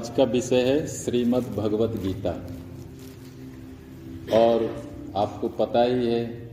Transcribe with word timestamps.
आज 0.00 0.10
का 0.16 0.24
विषय 0.24 0.62
है 0.62 0.86
श्रीमद् 0.86 1.56
भगवत 1.56 1.90
गीता। 1.90 2.30
और 4.38 4.84
आपको 5.16 5.48
पता 5.48 5.82
ही 5.82 6.06
है, 6.06 6.50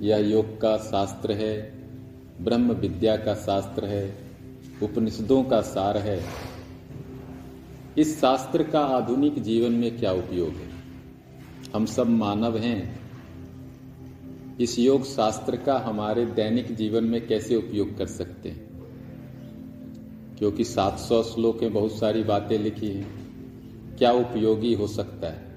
यह 0.00 0.16
योग 0.16 0.60
का 0.60 0.76
शास्त्र 0.76 1.32
है, 1.32 1.78
ब्रह्म 2.40 2.72
विद्या 2.72 3.16
का 3.16 3.34
शास्त्र 3.34 3.84
है, 3.84 4.16
उपनिषदों 4.82 5.44
का 5.44 5.60
सार 5.60 5.98
है। 5.98 6.24
इस 7.98 8.20
शास्त्र 8.20 8.62
का 8.62 8.80
आधुनिक 8.80 9.42
जीवन 9.42 9.72
में 9.72 9.98
क्या 9.98 10.12
उपयोग 10.12 10.48
है? 10.48 10.70
हम 11.74 11.86
सब 11.86 12.08
मानव 12.08 12.58
हैं। 12.58 13.00
इस 14.60 14.78
योग 14.78 15.04
शास्त्र 15.04 15.56
का 15.56 15.78
हमारे 15.78 16.26
दैनिक 16.26 16.74
जीवन 16.74 17.04
में 17.04 17.26
कैसे 17.26 17.56
उपयोग 17.56 17.98
कर 17.98 18.06
सकते 18.06 18.48
हैं? 18.48 18.69
क्योंकि 20.40 20.64
700 20.64 21.22
श्लोक 21.22 21.64
बहुत 21.64 21.98
सारी 21.98 22.22
बातें 22.22 22.58
लिखी 22.58 22.88
हैं। 22.88 23.20
क्या 23.98 24.12
उपयोगी 24.12 24.74
हो 24.74 24.86
सकता 24.86 25.26
है? 25.26 25.50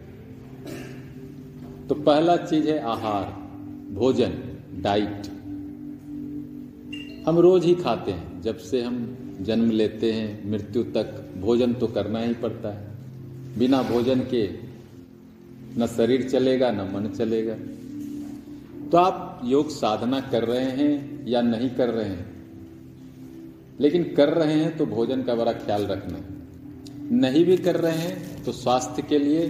तो 1.89 1.95
पहला 1.95 2.37
चीज़ 2.37 2.67
है 2.67 2.79
आहार, 2.79 3.25
भोजन, 3.93 4.33
डाइट। 4.81 5.21
हम 7.27 7.39
रोज 7.39 7.65
ही 7.65 7.75
खाते 7.75 8.11
हैं। 8.11 8.41
जब 8.41 8.57
से 8.57 8.81
हम 8.81 9.17
जन्म 9.41 9.71
लेते 9.71 10.11
हैं, 10.11 10.51
मृत्यु 10.51 10.83
तक 10.83 11.33
भोजन 11.37 11.73
तो 11.73 11.87
करना 11.87 12.19
ही 12.19 12.33
पड़ता 12.33 12.69
है। 12.69 12.87
बिना 13.57 13.83
भोजन 13.83 14.19
के 14.19 14.49
न 15.77 15.87
शरीर 15.87 16.29
चलेगा, 16.29 16.71
न 16.71 16.75
मन 16.75 17.09
चलेगा। 17.09 17.55
तो 18.89 18.97
आप 18.97 19.41
योग 19.45 19.69
साधना 19.69 20.19
कर 20.19 20.43
रहे 20.43 20.65
हैं 20.65 21.27
या 21.27 21.41
नहीं 21.41 21.69
कर 21.69 21.89
रहे 21.89 22.09
हैं? 22.09 22.42
लेकिन 23.79 24.03
कर 24.13 24.29
रहे 24.29 24.53
हैं 24.53 24.77
तो 24.77 24.85
भोजन 24.85 25.23
का 25.23 25.35
बड़ा 25.35 25.53
ख्याल 25.53 25.85
रखना। 25.85 26.17
नहीं 27.17 27.45
भी 27.45 27.57
कर 27.57 27.75
रहे 27.75 27.97
हैं 27.97 28.43
तो 28.43 28.51
स्वास्थ्य 28.51 29.01
के 29.01 29.19
लिए 29.19 29.47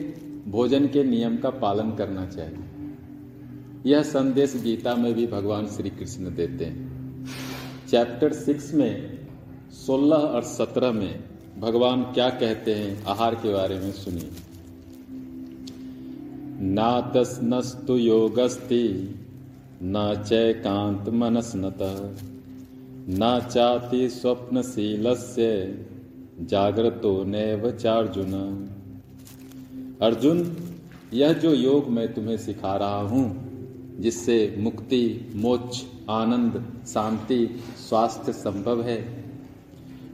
भोजन 0.48 0.88
के 0.88 1.04
नियम 1.04 1.38
का 1.38 1.50
पालन 1.50 1.92
करना 1.92 2.26
चाहिए। 2.26 3.92
यह 3.92 4.04
संदेश 4.04 4.56
गीता 4.56 4.96
में 4.96 5.14
भी 5.14 5.28
भगवान 5.28 5.68
श्री 5.68 5.90
कृष्ण 5.90 6.36
देते 6.36 6.66
हैं। 6.66 7.26
चैप्टर 7.90 8.34
सिक्स 8.34 8.74
में, 8.74 9.20
सोलह 9.72 10.16
और 10.16 10.44
सत्रह 10.44 10.92
में 10.92 11.24
भगवान 11.60 12.04
क्या 12.04 12.30
कहते 12.30 12.74
हैं 12.74 13.04
आहार 13.06 13.36
के 13.36 13.54
बारे 13.54 13.80
में 13.80 13.92
सुनिए। 13.92 14.30
नातस्नस्तु 16.74 17.96
योगस्ति 17.96 19.16
न 19.84 20.24
चैकांत 20.30 21.10
मनस्नत। 21.10 21.78
न 23.10 23.40
चाति 23.52 24.10
स्वप्नशील 24.10 25.14
से 25.16 25.52
जागृतो 26.42 27.24
नैव 27.24 27.70
चार्जुन। 27.72 28.34
अर्जुन, 30.02 30.56
यह 31.14 31.34
जो 31.34 31.54
योग 31.54 31.90
मैं 31.90 32.14
तुम्हें 32.14 32.38
सिखा 32.38 32.76
रहा 32.78 33.02
हूँ, 33.02 33.26
जिससे 34.00 34.56
मुक्ति, 34.60 35.32
मोक्ष, 35.36 35.84
आनंद, 36.10 36.64
शांति, 36.88 37.62
स्वास्थ्य 37.80 38.34
संभव 38.34 38.82
है, 38.82 38.98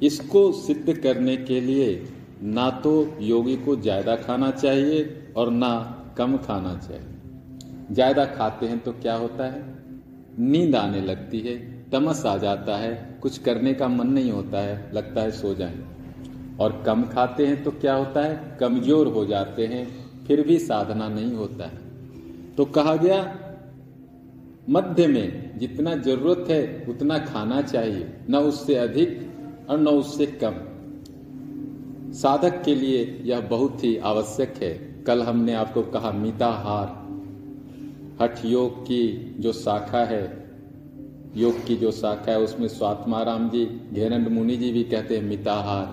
इसको 0.03 0.51
सिद्ध 0.51 0.97
करने 0.97 1.37
के 1.37 1.61
लिए 1.61 2.07
ना 2.43 2.69
तो 2.69 3.17
योगी 3.21 3.55
को 3.55 3.75
ज़्यादा 3.75 4.15
खाना 4.15 4.51
चाहिए 4.51 5.33
और 5.37 5.51
ना 5.51 5.73
कम 6.17 6.37
खाना 6.37 6.75
चाहिए। 6.77 7.93
ज़्यादा 7.93 8.25
खाते 8.25 8.65
हैं 8.65 8.79
तो 8.79 8.91
क्या 8.91 9.15
होता 9.15 9.45
है? 9.45 9.63
नींद 10.39 10.75
आने 10.75 11.01
लगती 11.01 11.39
है। 11.39 11.78
तमस 11.91 12.25
आ 12.25 12.37
जाता 12.37 12.77
है, 12.77 13.19
कुछ 13.21 13.37
करने 13.37 13.73
का 13.73 13.87
मन 13.87 14.07
नहीं 14.07 14.31
होता 14.31 14.57
है, 14.57 14.91
लगता 14.93 15.21
है 15.21 15.31
सो 15.31 15.53
जाए। 15.53 15.79
और 16.59 16.83
कम 16.85 17.03
खाते 17.03 17.47
हैं 17.47 17.63
तो 17.63 17.71
क्या 17.71 17.93
होता 17.93 18.21
है? 18.21 18.57
कमज़ोर 18.59 19.07
हो 19.07 19.25
जाते 19.25 19.65
हैं, 19.65 20.09
फिर 20.27 20.47
भी 20.47 20.59
साधना 20.59 21.09
नहीं 21.09 21.33
होता 21.33 21.65
है। 21.65 21.77
तो 22.55 22.65
कहा 22.65 22.95
गया, 22.95 23.39
मध्य 24.69 25.07
में 25.07 25.59
जितना 25.59 25.95
ज़रूरत 25.95 26.49
है, 26.49 26.85
उतना 26.89 27.17
खाना 27.17 27.61
चाहिए, 27.61 28.13
न 28.29 28.35
उससे 28.35 28.75
अधिक 28.75 29.31
और 29.69 29.79
न 29.79 29.87
उससे 29.87 30.25
कम। 30.43 30.53
साधक 32.13 32.63
के 32.63 32.75
लिए 32.75 33.21
यह 33.25 33.39
बहुत 33.39 33.83
ही 33.83 33.97
आवश्यक 33.97 34.53
है। 34.63 35.03
कल 35.07 35.21
हमने 35.23 35.53
आपको 35.53 35.81
कहा, 35.81 36.11
मिताहार। 36.11 36.99
हठ 38.21 38.45
योग 38.45 38.83
की 38.83 39.35
जो 39.39 39.53
शाखा 39.53 40.05
है 40.05 40.38
योग 41.35 41.65
की 41.65 41.75
जो 41.75 41.91
शाखा 41.91 42.31
है, 42.31 42.39
उसमें 42.39 42.67
स्वात्माराम 42.67 43.49
जी, 43.49 43.65
घेरंड 43.93 44.27
मुनि 44.27 44.57
जी 44.57 44.71
भी 44.71 44.83
कहते 44.83 45.17
हैं, 45.17 45.23
मिताहार, 45.23 45.85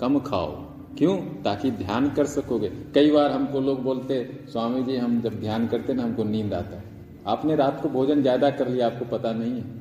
कम 0.00 0.18
खाओ। 0.18 0.50
क्यों? 0.98 1.16
ताकि 1.44 1.70
ध्यान 1.70 2.08
कर 2.10 2.26
सकोगे। 2.26 2.68
कई 2.94 3.10
बार 3.10 3.30
हमको 3.30 3.60
लोग 3.60 3.82
बोलते 3.82 4.22
स्वामी 4.52 4.82
जी, 4.82 4.96
हम 4.96 5.20
जब 5.20 5.40
ध्यान 5.40 5.66
करते 5.66 5.94
ना, 5.94 6.02
हमको 6.02 6.24
नींद 6.24 6.54
आता 6.54 6.76
है। 6.76 6.84
आपने 7.26 7.56
रात 7.56 7.80
को 7.82 7.88
भोजन 7.88 8.22
ज़्यादा 8.22 8.50
कर 8.50 8.68
लिया, 8.68 8.86
आपको 8.86 9.04
पता 9.16 9.32
नहीं 9.32 9.52
है। 9.52 9.76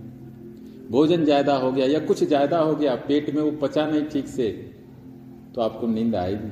भोजन 0.90 1.24
ज़्यादा 1.26 1.56
हो 1.56 1.72
गया 1.72 1.86
या 1.86 2.00
कुछ 2.00 2.24
ज़्यादा 2.24 2.60
हो 2.60 2.76
गया, 2.76 2.96
पेट 2.96 3.36
में 3.36 3.42
वो 3.42 3.52
पचा 3.52 3.86
नहीं 3.86 4.04
ठीक 4.04 4.28
से 4.28 4.50
तो 5.56 5.62
आपको 5.62 5.88
नींद 5.88 6.16
आएगी। 6.16 6.50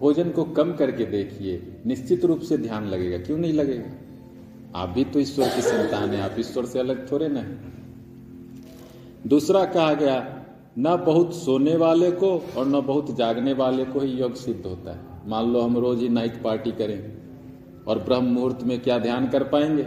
भोजन 0.00 0.30
को 0.30 0.44
कम 0.44 0.72
करके 0.72 1.04
देखिए, 1.04 1.60
निश्चित 1.86 2.24
रूप 2.24 2.40
से 2.40 2.56
ध्यान 2.58 2.86
लगेगा। 2.86 3.18
क्यों 3.18 3.38
नहीं 3.38 3.52
लगेगा? 3.52 3.90
आप 4.74 4.88
भी 4.88 5.04
तो 5.04 5.20
ईश्वर 5.20 5.48
की 5.48 5.62
संतान 5.62 6.10
है, 6.10 6.20
आप 6.20 6.38
ईश्वर 6.38 6.64
से 6.64 6.78
अलग 6.78 7.10
थोड़े 7.12 7.28
ना 7.28 7.44
दूसरा 9.26 9.64
कहा 9.64 9.92
गया, 9.94 10.16
न 10.78 10.96
बहुत 10.96 11.34
सोने 11.34 11.76
वाले 11.76 12.10
को 12.10 12.30
और 12.56 12.66
न 12.66 12.80
बहुत 12.80 13.14
जागने 13.16 13.52
वाले 13.52 13.84
को 13.84 14.00
ही 14.00 14.10
योग 14.10 14.34
सिद्ध 14.34 14.64
होता 14.66 14.92
है। 14.92 15.28
मान 15.28 15.52
लो 15.52 15.60
हम 15.60 15.76
रोज 15.78 16.00
ही 16.00 16.08
नाइट 16.08 16.42
पार्टी 16.42 16.70
करें 16.72 16.98
और 17.86 17.98
ब्रह्म 17.98 18.24
मुहूर्त 18.24 18.62
में 18.62 18.78
क्या 18.80 18.98
ध्यान 18.98 19.28
कर 19.28 19.44
पाएँगे? 19.44 19.86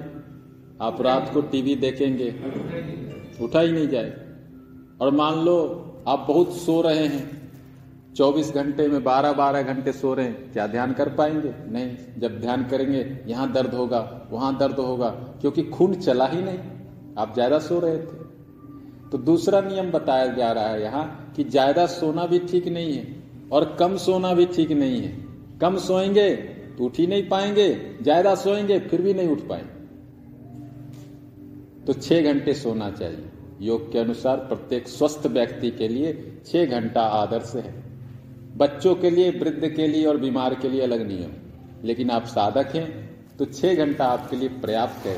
आप 0.81 1.01
रात 1.01 1.31
को 1.33 1.41
टीवी 1.41 1.75
देखेंगे, 1.75 2.29
उठा 3.41 3.59
ही 3.59 3.71
नहीं 3.71 3.87
जाए। 3.87 4.13
और 5.01 5.11
मान 5.11 5.43
लो 5.45 5.57
आप 6.07 6.25
बहुत 6.27 6.57
सो 6.57 6.81
रहे 6.81 7.05
हैं 7.07 7.46
24 8.17 8.51
घंटे 8.53 8.87
में 8.87 9.03
12 9.03 9.33
12 9.33 9.63
घंटे 9.63 9.91
सो 9.93 10.13
रहे 10.13 10.25
हैं। 10.25 10.51
क्या 10.53 10.65
ध्यान 10.67 10.93
कर 10.93 11.09
पाएँगे? 11.09 11.53
नहीं। 11.69 12.19
जब 12.19 12.39
ध्यान 12.41 12.63
करेंगे, 12.63 13.05
यहाँ 13.27 13.51
दर्द 13.53 13.73
होगा, 13.73 14.27
वहाँ 14.31 14.57
दर्द 14.57 14.79
होगा, 14.79 15.09
क्योंकि 15.41 15.63
खून 15.65 15.93
चला 15.95 16.27
ही 16.27 16.41
नहीं। 16.41 16.57
आप 17.17 17.33
ज़्यादा 17.33 17.59
सो 17.59 17.79
रहे 17.79 17.97
थे। 17.97 18.25
तो 19.09 19.17
दूसरा 19.19 19.61
नियम 19.61 19.91
बताया 19.91 20.27
जा 20.27 20.51
रहा 20.51 20.67
है 20.67 20.81
यहाँ 20.81 21.33
कि 21.35 21.43
ज़्यादा 21.45 21.85
सोना 21.87 22.25
भी 22.25 22.39
ठीक 22.41 22.67
नहीं 22.67 22.93
है 22.93 23.05
और 23.51 23.75
कम 23.79 23.97
सोना 23.97 24.33
भी 24.33 24.45
ठीक 24.47 24.71
नहीं 24.73 25.01
है। 25.01 25.11
कम 25.61 25.77
सोएँगे 25.79 26.29
तो 26.77 26.85
उठ 26.85 26.97
ही 26.99 27.07
नहीं 27.07 27.27
पाएँगे, 27.29 27.69
ज़्यादा 28.01 28.35
सोएँगे 28.35 28.79
फिर 28.79 29.01
भी 29.01 29.13
नहीं 29.13 29.27
उठ 29.29 29.47
पाएँगे। 29.47 29.75
तो 31.85 31.93
छह 31.93 32.21
घंटे 32.23 32.53
सोना 32.55 32.89
चाहिए। 32.91 33.29
योग 33.61 33.91
के 33.91 33.99
अनुसार 33.99 34.37
प्रत्येक 34.39 34.87
स्वस्थ 34.87 35.27
व्यक्ति 35.27 35.71
के 35.71 35.87
लिए 35.87 36.13
छह 36.45 36.65
घंटा 36.67 37.01
आदर्श 37.01 37.53
है। 37.55 37.86
बच्चों 38.57 38.95
के 38.95 39.09
लिए, 39.09 39.29
वृद्ध 39.31 39.67
के 39.69 39.87
लिए 39.87 40.05
और 40.05 40.17
बीमार 40.17 40.55
के 40.55 40.69
लिए 40.69 40.81
अलग 40.81 41.07
नियम। 41.07 41.31
लेकिन 41.83 42.09
आप 42.09 42.25
साधक 42.25 42.75
हैं 42.75 43.09
तो 43.37 43.45
छह 43.45 43.75
घंटा 43.75 44.05
आपके 44.05 44.35
लिए 44.35 44.49
पर्याप्त 44.49 45.05
है। 45.05 45.17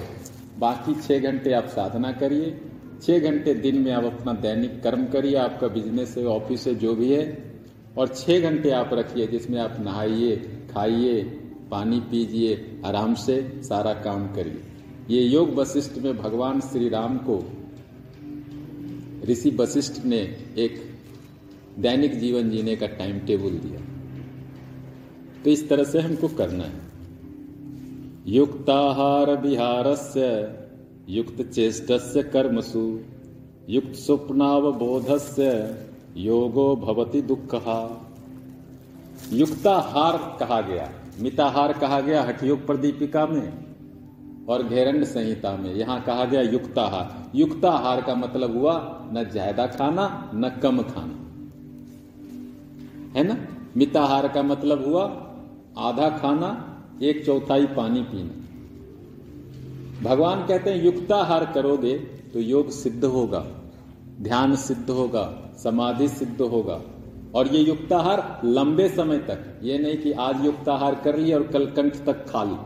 बाकी 0.60 0.94
छह 1.02 1.32
घंटे 1.32 1.54
आप 1.54 1.66
साधना 1.66 2.12
करिए। 2.12 2.62
छह 3.04 3.20
घंटे 3.20 3.54
दिन 3.54 3.78
में 3.78 3.92
आप 3.92 4.04
अपना 4.04 4.34
दैनिक 4.34 4.82
कर्म 4.84 5.06
करिए, 5.06 5.36
आपका 5.36 5.68
बिज़नेस 5.68 6.18
है 6.18 6.26
ऑफ़िस 6.26 6.68
है, 6.68 6.76
जो 6.76 6.96
भी 6.96 7.14
है। 7.14 7.54
और 7.98 8.08
छह 8.08 8.40
घंटे 8.40 8.72
आप 8.72 8.90
रखिए, 8.94 9.28
जिसमें 9.28 9.60
आप 9.60 9.78
नहाइए, 9.80 10.36
खाइए, 10.74 11.24
पानी 11.72 12.00
पीजिए, 12.00 12.82
आराम 12.86 13.14
से 13.14 13.62
सारा 13.64 13.94
काम 13.94 14.28
करिए। 14.28 14.62
ये 15.10 15.24
योग 15.24 15.54
वशिष्ठ 15.56 15.98
में 15.98 16.18
भगवान 16.18 16.60
श्री 16.62 16.90
राम 16.90 17.18
को 17.18 17.44
ऋषि 19.26 19.50
वशिष्ठ 19.50 20.06
ने 20.06 20.18
एक 20.58 20.89
दैनिक 21.80 22.20
जीवन 22.20 22.50
जीने 22.50 22.76
का 22.76 22.88
टाइम 22.88 23.20
टेबल 23.20 23.58
दिया। 23.58 23.82
तो 25.44 25.50
इस 25.50 25.68
तरह 25.70 25.84
से 25.84 26.00
हमको 26.00 26.28
करना 26.28 26.64
है। 26.64 26.88
युक्ताहार 28.28 29.32
विहारस्य, 29.42 30.26
युक्त 31.10 31.42
चेष्टस्य 31.42 32.24
कर्मसु, 32.24 33.00
युक्त 33.70 33.96
स्वप्नावबोधस्य, 33.96 35.46
योगो 36.18 36.76
भवति 36.76 37.22
दुखहा 37.22 38.06
युक्ताहार 39.34 40.18
कहा 40.40 40.60
गया। 40.62 40.90
मिताहार 41.20 41.74
कहा 41.74 42.00
गया 42.02 42.22
हठयोग 42.24 42.66
प्रदीपिका 42.66 43.26
में 43.28 44.46
और 44.50 44.64
घेरंड 44.64 45.04
संहिता 45.04 45.56
में। 45.58 45.74
यहाँ 45.76 46.02
कहा 46.04 46.26
गया 46.26 46.42
युक्ताहार। 46.42 47.32
युक्ताहार 47.36 48.02
का 48.02 48.16
मतलब 48.16 48.58
हुआ 48.58 48.76
न 49.14 49.24
ज़्यादा 49.32 49.66
खाना, 49.68 50.32
न 50.36 50.50
कम 50.64 50.82
खाना। 50.84 51.29
है 53.18 53.24
ना? 53.24 53.38
मिताहार 53.78 54.28
का 54.28 54.44
मतलब 54.44 54.86
हुआ 54.86 55.04
आधा 55.78 56.10
खाना, 56.10 56.66
एक 57.04 57.26
चौथाई 57.26 57.66
पानी 57.66 58.02
पीना। 58.02 58.36
भगवान 60.10 60.48
कहते 60.48 60.70
हैं, 60.70 60.84
युक्ताहार 60.84 61.52
करोगे 61.54 61.98
तो 62.34 62.40
योग 62.40 62.70
सिद्ध 62.70 63.06
होगा, 63.06 63.46
ध्यान 64.22 64.56
सिद्ध 64.56 64.90
होगा, 64.90 65.52
समाधि 65.64 66.08
सिद्ध 66.08 66.42
होगा। 66.42 66.82
और 67.36 67.48
ये 67.48 67.60
युक्ताहार 67.60 68.42
लंबे 68.46 68.90
समय 68.90 69.18
तक, 69.18 69.60
ये 69.64 69.78
नहीं 69.78 69.98
कि 69.98 70.12
आज 70.12 70.46
युक्ताहार 70.46 70.96
कर 70.96 71.18
लिया 71.18 71.38
और 71.38 71.48
कल 71.48 71.66
कंठ 71.66 71.96
तक 72.06 72.26
खा 72.30 72.44
ली। 72.44 72.58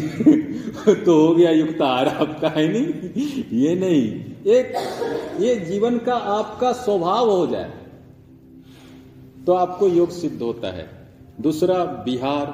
तो 1.04 1.28
हो 1.28 1.34
गया 1.34 1.50
युक्ताहार, 1.50 2.08
आपका 2.08 2.48
है 2.48 2.68
नहीं? 2.68 3.10
ये 3.58 3.74
नहीं। 3.74 4.24
एक, 4.46 4.74
ये 5.40 5.56
जीवन 5.56 5.98
का 5.98 6.14
आपका 6.14 6.72
स्वभाव 6.72 7.30
हो 7.30 7.46
जाए। 7.46 7.87
तो 9.48 9.54
आपको 9.54 9.86
योग 9.88 10.10
सिद्ध 10.10 10.42
होता 10.42 10.68
है। 10.68 10.86
दूसरा 11.40 11.84
बिहार 11.84 12.48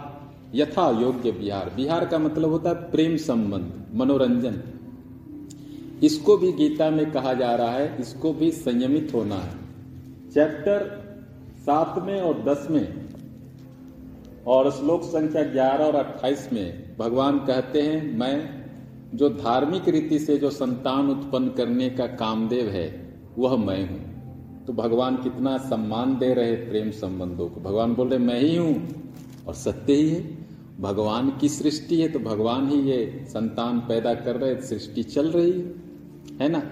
यथा 0.55 1.01
योग्य 1.01 1.33
बिहार 1.33 1.71
बिहार 1.77 2.05
का 2.05 2.19
मतलब 2.19 2.51
होता 2.51 2.71
है 2.71 2.91
प्रेम 2.91 3.17
संबंध, 3.17 3.73
मनोरंजन। 3.95 4.61
इसको 6.03 6.37
भी 6.37 6.53
गीता 6.53 6.91
में 6.91 7.11
कहा 7.13 7.35
जा 7.35 7.55
रहा 7.55 7.71
है, 7.71 8.01
इसको 8.01 8.33
भी 8.33 8.51
संयमित 8.51 9.11
होना 9.15 9.35
है। 9.35 9.59
चैप्टर 10.31 10.87
सात 11.59 12.03
में 12.03 12.21
और 12.21 12.43
दस 12.43 12.67
में 12.71 13.11
और 14.47 14.71
श्लोक 14.71 15.03
संख्या 15.03 15.43
ग्यारह 15.43 15.85
और 15.85 15.95
अट्ठाईस 15.95 16.49
में 16.53 16.97
भगवान 16.99 17.39
कहते 17.39 17.83
हैं, 17.83 18.19
मैं, 18.19 18.65
जो 19.15 19.29
धार्मिक 19.29 19.89
रीति 19.89 20.19
से 20.19 20.37
जो 20.37 20.51
संतान 20.51 21.11
उत्पन्न 21.11 21.49
करने 21.49 21.91
का 21.91 22.07
कामदेव 22.07 22.69
है, 22.69 22.89
वह 23.39 23.57
मैं 23.57 23.91
हूँ। 23.91 24.14
तो 24.67 24.73
भगवान 24.73 25.17
कितना 25.17 25.59
सम्मान 25.59 26.19
दे 26.19 26.35
रहे 26.35 26.53
प्रेम 26.53 26.91
संबंधों 26.91 27.49
को। 27.49 27.61
भगवान 27.61 27.95
बोल 27.95 28.09
रहे, 28.09 28.19
मैं 28.19 28.41
ही 28.41 28.57
हूँ 28.57 28.89
और 29.49 29.55
सत्य 29.55 29.93
ही 29.93 30.09
है। 30.11 30.45
भगवान 30.81 31.39
की 31.41 31.49
सृष्टि 31.49 31.97
है 31.97 32.09
तो 32.09 32.19
भगवान 32.19 32.69
ही 32.69 32.81
ये 32.81 33.25
संतान 33.29 33.79
पैदा 33.81 34.15
कर 34.15 34.37
रहे 34.37 34.63
सृष्टि 34.63 35.03
चल 35.03 35.31
रही 35.31 35.51
है। 35.51 35.75
है 36.41 36.49
ना? 36.49 36.63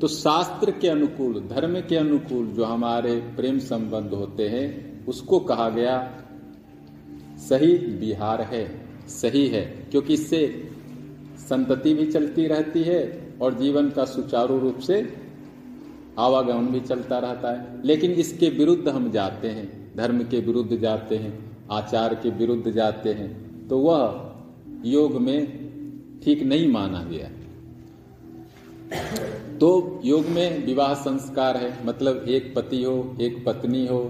तो 0.00 0.08
शास्त्र 0.08 0.70
के 0.70 0.88
अनुकूल, 0.88 1.48
धर्म 1.50 1.80
के 1.80 1.96
अनुकूल 1.96 2.46
जो 2.46 2.64
हमारे 2.64 3.16
प्रेम 3.16 3.58
संबंध 3.58 4.10
होते 4.14 4.48
हैं, 4.48 4.90
उसको 5.06 5.40
कहा 5.40 5.68
गया, 5.68 6.22
सही 7.48 7.78
बिहार 7.78 8.40
है, 8.40 8.80
सही 9.08 9.48
है। 9.48 9.64
क्योंकि 9.90 10.14
इससे 10.14 10.70
संतति 11.38 11.94
भी 11.94 12.06
चलती 12.06 12.46
रहती 12.46 12.82
है 12.82 13.34
और 13.42 13.54
जीवन 13.54 13.90
का 13.90 14.04
सुचारू 14.04 14.58
रूप 14.58 14.78
से 14.78 15.29
आवागमन 16.20 16.66
भी 16.66 16.80
चलता 16.80 17.18
रहता 17.18 17.50
है। 17.50 17.86
लेकिन 17.86 18.10
इसके 18.14 18.48
विरुद्ध 18.50 18.88
हम 18.88 19.10
जाते 19.10 19.48
हैं, 19.48 19.68
धर्म 19.96 20.22
के 20.24 20.40
विरुद्ध 20.40 20.76
जाते 20.76 21.16
हैं, 21.16 21.32
आचार 21.72 22.14
के 22.14 22.30
विरुद्ध 22.30 22.70
जाते 22.70 23.12
हैं 23.12 23.28
तो 23.68 23.78
वह 23.78 24.00
योग 24.84 25.20
में 25.20 26.20
ठीक 26.24 26.42
नहीं 26.42 26.68
माना 26.68 27.02
गया। 27.04 27.28
तो 29.58 30.00
योग 30.04 30.26
में 30.26 30.64
विवाह 30.66 30.94
संस्कार 30.94 31.56
है 31.56 31.72
मतलब 31.86 32.24
एक 32.28 32.54
पति 32.56 32.82
हो, 32.84 33.16
एक 33.20 33.44
पत्नी 33.46 33.86
हो, 33.86 34.00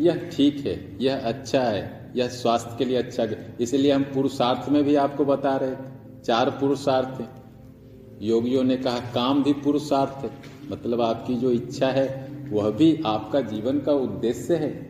यह 0.00 0.28
ठीक 0.32 0.66
है, 0.66 0.76
यह 1.00 1.20
अच्छा 1.24 1.62
है, 1.62 2.12
यह 2.16 2.28
स्वास्थ्य 2.28 2.76
के 2.78 2.84
लिए 2.84 2.96
अच्छा 2.96 3.22
है। 3.22 3.56
इसलिए 3.60 3.92
हम 3.92 4.02
पुरुषार्थ 4.14 4.68
में 4.68 4.82
भी 4.84 4.94
आपको 4.96 5.24
बता 5.24 5.56
रहे 5.56 6.22
चार 6.24 6.50
पुरुषार्थ 6.50 8.22
योगियों 8.22 8.62
ने 8.64 8.76
कहा, 8.76 8.98
काम 9.14 9.42
भी 9.42 9.52
पुरुषार्थ 9.54 10.24
है। 10.24 10.30
मतलब 10.70 11.00
आपकी 11.00 11.34
जो 11.34 11.50
इच्छा 11.50 11.86
है, 11.86 12.32
वह 12.50 12.70
भी 12.70 13.02
आपका 13.06 13.40
जीवन 13.40 13.78
का 13.80 13.92
उद्देश्य 13.92 14.56
है। 14.56 14.88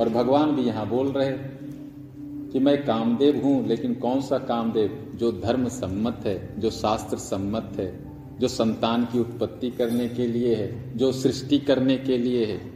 और 0.00 0.08
भगवान 0.08 0.50
भी 0.50 0.62
यहाँ 0.62 0.88
बोल 0.88 1.08
रहे 1.08 1.32
कि 2.52 2.58
मैं 2.58 2.86
कामदेव 2.86 3.42
हूँ, 3.44 3.66
लेकिन 3.66 3.94
कौन 3.94 4.20
सा 4.20 4.38
कामदेव? 4.38 5.12
जो 5.14 5.32
धर्म 5.32 5.68
सम्मत 5.68 6.20
है, 6.26 6.60
जो 6.60 6.70
शास्त्र 6.70 7.16
सम्मत 7.16 7.72
है, 7.76 8.04
जो 8.40 8.48
संतान 8.48 9.04
की 9.04 9.20
उत्पत्ति 9.20 9.70
करने 9.70 10.08
के 10.08 10.26
लिए 10.26 10.54
है, 10.54 10.96
जो 10.96 11.12
सृष्टि 11.12 11.58
करने 11.58 11.96
के 11.96 12.18
लिए 12.18 12.44
है, 12.44 12.72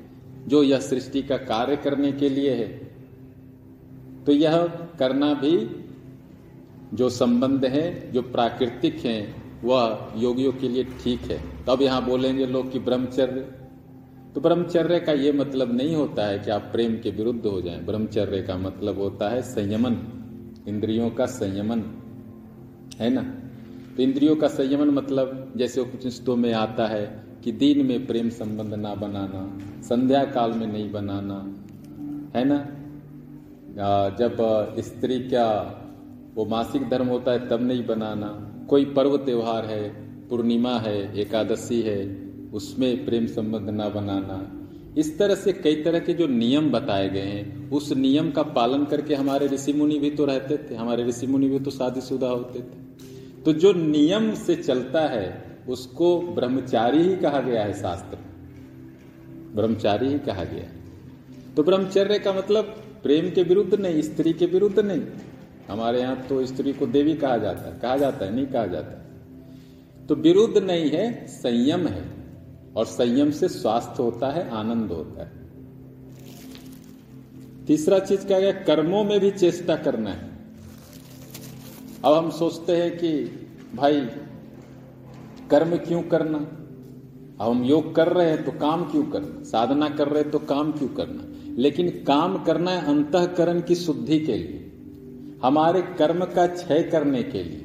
जो 0.49 0.62
यह 0.62 0.79
सृष्टि 0.79 1.23
का 1.23 1.37
कार्य 1.37 1.76
करने 1.76 2.12
के 2.12 2.29
लिए 2.29 2.55
है। 2.55 2.88
तो 4.26 4.32
यह 4.32 4.67
करना 4.99 5.35
भी 5.35 5.85
जो 6.97 7.09
संबंध 7.09 7.64
है, 7.64 8.12
जो 8.12 8.23
प्राकृतिक 8.23 8.99
है 8.99 9.38
वह 9.65 10.13
योगियों 10.17 10.53
के 10.53 10.69
लिए 10.69 10.85
ठीक 10.85 11.21
है। 11.21 11.39
तब 11.67 11.83
यहाँ 11.83 12.05
बोलेंगे 12.05 12.47
लोग 12.47 12.73
कि 12.73 12.79
ब्रह्मचर्य। 12.79 13.41
तो 14.35 14.41
ब्रह्मचर्य 14.41 15.01
का 15.01 15.13
यह 15.13 15.33
मतलब 15.33 15.75
नहीं 15.77 15.97
होता 15.97 16.27
है 16.27 16.39
कि 16.39 16.51
आप 16.51 16.63
प्रेम 16.63 16.95
के 16.95 17.11
विरुद्ध 17.11 17.47
हो 17.47 17.61
जाएँ। 17.61 17.81
ब्रह्मचर्य 17.85 18.43
का 18.43 18.57
मतलब 18.57 18.99
होता 18.99 19.29
है 19.29 19.43
संयमन। 19.43 19.97
इंद्रियों 20.69 21.11
का 21.11 21.27
संयमन। 21.27 21.83
है 23.01 23.11
ना? 23.11 23.23
तो 23.97 24.03
इंद्रियों 24.03 24.37
का 24.37 24.49
संयमन 24.49 24.89
मतलब 24.89 25.53
जैसे 25.57 25.81
उपनिषदों 25.81 26.37
में 26.37 26.53
आता 26.53 26.87
है 26.87 27.25
कि 27.45 27.53
दिन 27.53 27.87
में 27.87 28.07
प्रेम 28.07 28.29
संबंध 28.29 28.75
ना 28.75 28.95
बनाना, 28.95 29.59
संध्या 29.83 30.25
काल 30.25 30.53
में 30.53 30.67
नहीं 30.67 30.93
बनाना। 30.93 31.39
है 32.39 32.45
ना? 32.45 32.59
जब 34.11 34.37
स्त्री 34.79 35.19
का 35.19 35.47
वो 36.35 36.45
मासिक 36.45 36.89
धर्म 36.89 37.07
होता 37.07 37.33
है 37.33 37.49
तब 37.49 37.63
नहीं 37.63 37.87
बनाना। 37.87 38.48
कोई 38.69 38.85
पर्व 38.85 39.17
त्योहार 39.17 39.65
है, 39.65 39.88
पूर्णिमा 40.29 40.79
है, 40.79 41.20
एकादशी 41.20 41.81
है, 41.82 42.00
उसमें 42.53 43.05
प्रेम 43.05 43.26
संबंध 43.26 43.70
ना 43.70 43.88
बनाना। 43.88 44.38
इस 44.99 45.19
तरह 45.19 45.35
से 45.35 45.53
कई 45.53 45.82
तरह 45.82 45.99
के 45.99 46.15
जो 46.15 46.26
नियम 46.26 46.70
बताए 46.70 47.09
गए 47.09 47.20
हैं, 47.20 47.70
उस 47.70 47.93
नियम 47.93 48.31
का 48.31 48.43
पालन 48.43 48.85
करके 48.85 49.15
हमारे 49.15 49.47
ऋषि 49.47 49.73
मुनि 49.73 49.99
भी 49.99 50.11
तो 50.11 50.25
रहते 50.25 50.56
थे, 50.56 50.75
हमारे 50.75 51.05
ऋषि 51.05 51.26
मुनि 51.26 51.49
भी 51.49 51.59
तो 51.59 51.70
शादीशुदा 51.70 52.29
होते 52.29 52.59
थे। 52.59 53.43
तो 53.43 53.53
जो 53.53 53.73
नियम 53.73 54.35
से 54.35 54.55
चलता 54.55 55.00
है, 55.09 55.26
उसको 55.69 56.21
ब्रह्मचारी 56.21 57.03
ही 57.03 57.17
कहा 57.17 57.41
गया 57.41 57.64
है 57.64 57.73
शास्त्र। 57.73 58.19
ब्रह्मचारी 59.55 60.09
ही 60.09 60.19
कहा 60.19 60.44
गया 60.44 60.67
तो 61.56 61.62
ब्रह्मचर्य 61.62 62.19
का 62.19 62.32
मतलब 62.32 62.64
प्रेम 63.03 63.31
के 63.31 63.43
विरुद्ध 63.43 63.75
नहीं, 63.75 64.03
स्त्री 64.03 64.32
के 64.32 64.47
विरुद्ध 64.47 64.79
नहीं। 64.79 65.00
हमारे 65.70 66.00
यहाँ 66.00 66.23
तो 66.23 66.47
स्त्री 66.47 66.73
को 66.73 66.87
देवी 66.87 67.15
कहा 67.15 67.38
जाता 67.38 67.75
है, 67.75 67.79
कहा 67.81 67.97
जाता 67.97 68.25
है, 68.25 68.35
नहीं 68.35 68.47
कहा 68.47 68.67
जाता 68.67 68.99
तो 70.06 70.15
विरुद्ध 70.15 70.59
नहीं 70.59 70.91
है, 70.91 71.26
संयम 71.26 71.87
है। 71.87 72.19
और 72.76 72.85
संयम 72.85 73.31
से 73.31 73.49
स्वास्थ्य 73.49 74.03
होता 74.03 74.31
है, 74.31 74.50
आनंद 74.50 74.91
होता 74.91 75.23
है। 75.23 75.32
तीसरा 77.67 77.99
चीज़ 77.99 78.26
क्या 78.26 78.41
गया 78.41 78.53
कर्मों 78.53 79.05
में 79.05 79.20
भी 79.20 79.31
चेष्टा 79.31 79.76
करना 79.76 80.11
है। 80.11 80.31
अब 82.05 82.12
हम 82.12 82.31
सोचते 82.31 82.76
हैं 82.76 82.99
कि, 82.99 83.25
भाई, 83.75 84.00
कर्म 85.50 85.76
क्यों 85.76 86.03
करना? 86.03 86.38
अब 87.45 87.50
हम 87.50 87.64
योग 87.64 87.95
कर 87.95 88.09
रहे 88.09 88.31
हैं 88.31 88.45
तो 88.45 88.52
काम 88.52 88.85
क्यों 88.85 89.02
करना? 89.02 89.45
साधना 89.45 89.88
कर 89.88 90.09
रहे 90.09 90.23
हैं 90.23 90.31
तो 90.31 90.38
काम 90.38 90.73
क्यों 90.73 90.88
करना? 90.88 91.52
लेकिन 91.57 91.88
काम 91.88 92.45
करना 92.45 92.71
है 92.71 92.87
अंतकरण 92.87 93.61
की 93.61 93.75
शुद्धि 93.75 94.19
के 94.19 94.37
लिए। 94.37 94.68
हमारे 95.42 95.80
कर्म 95.99 96.25
का 96.26 96.47
क्षय 96.49 96.83
करने 96.83 97.23
के 97.25 97.42
लिए, 97.42 97.64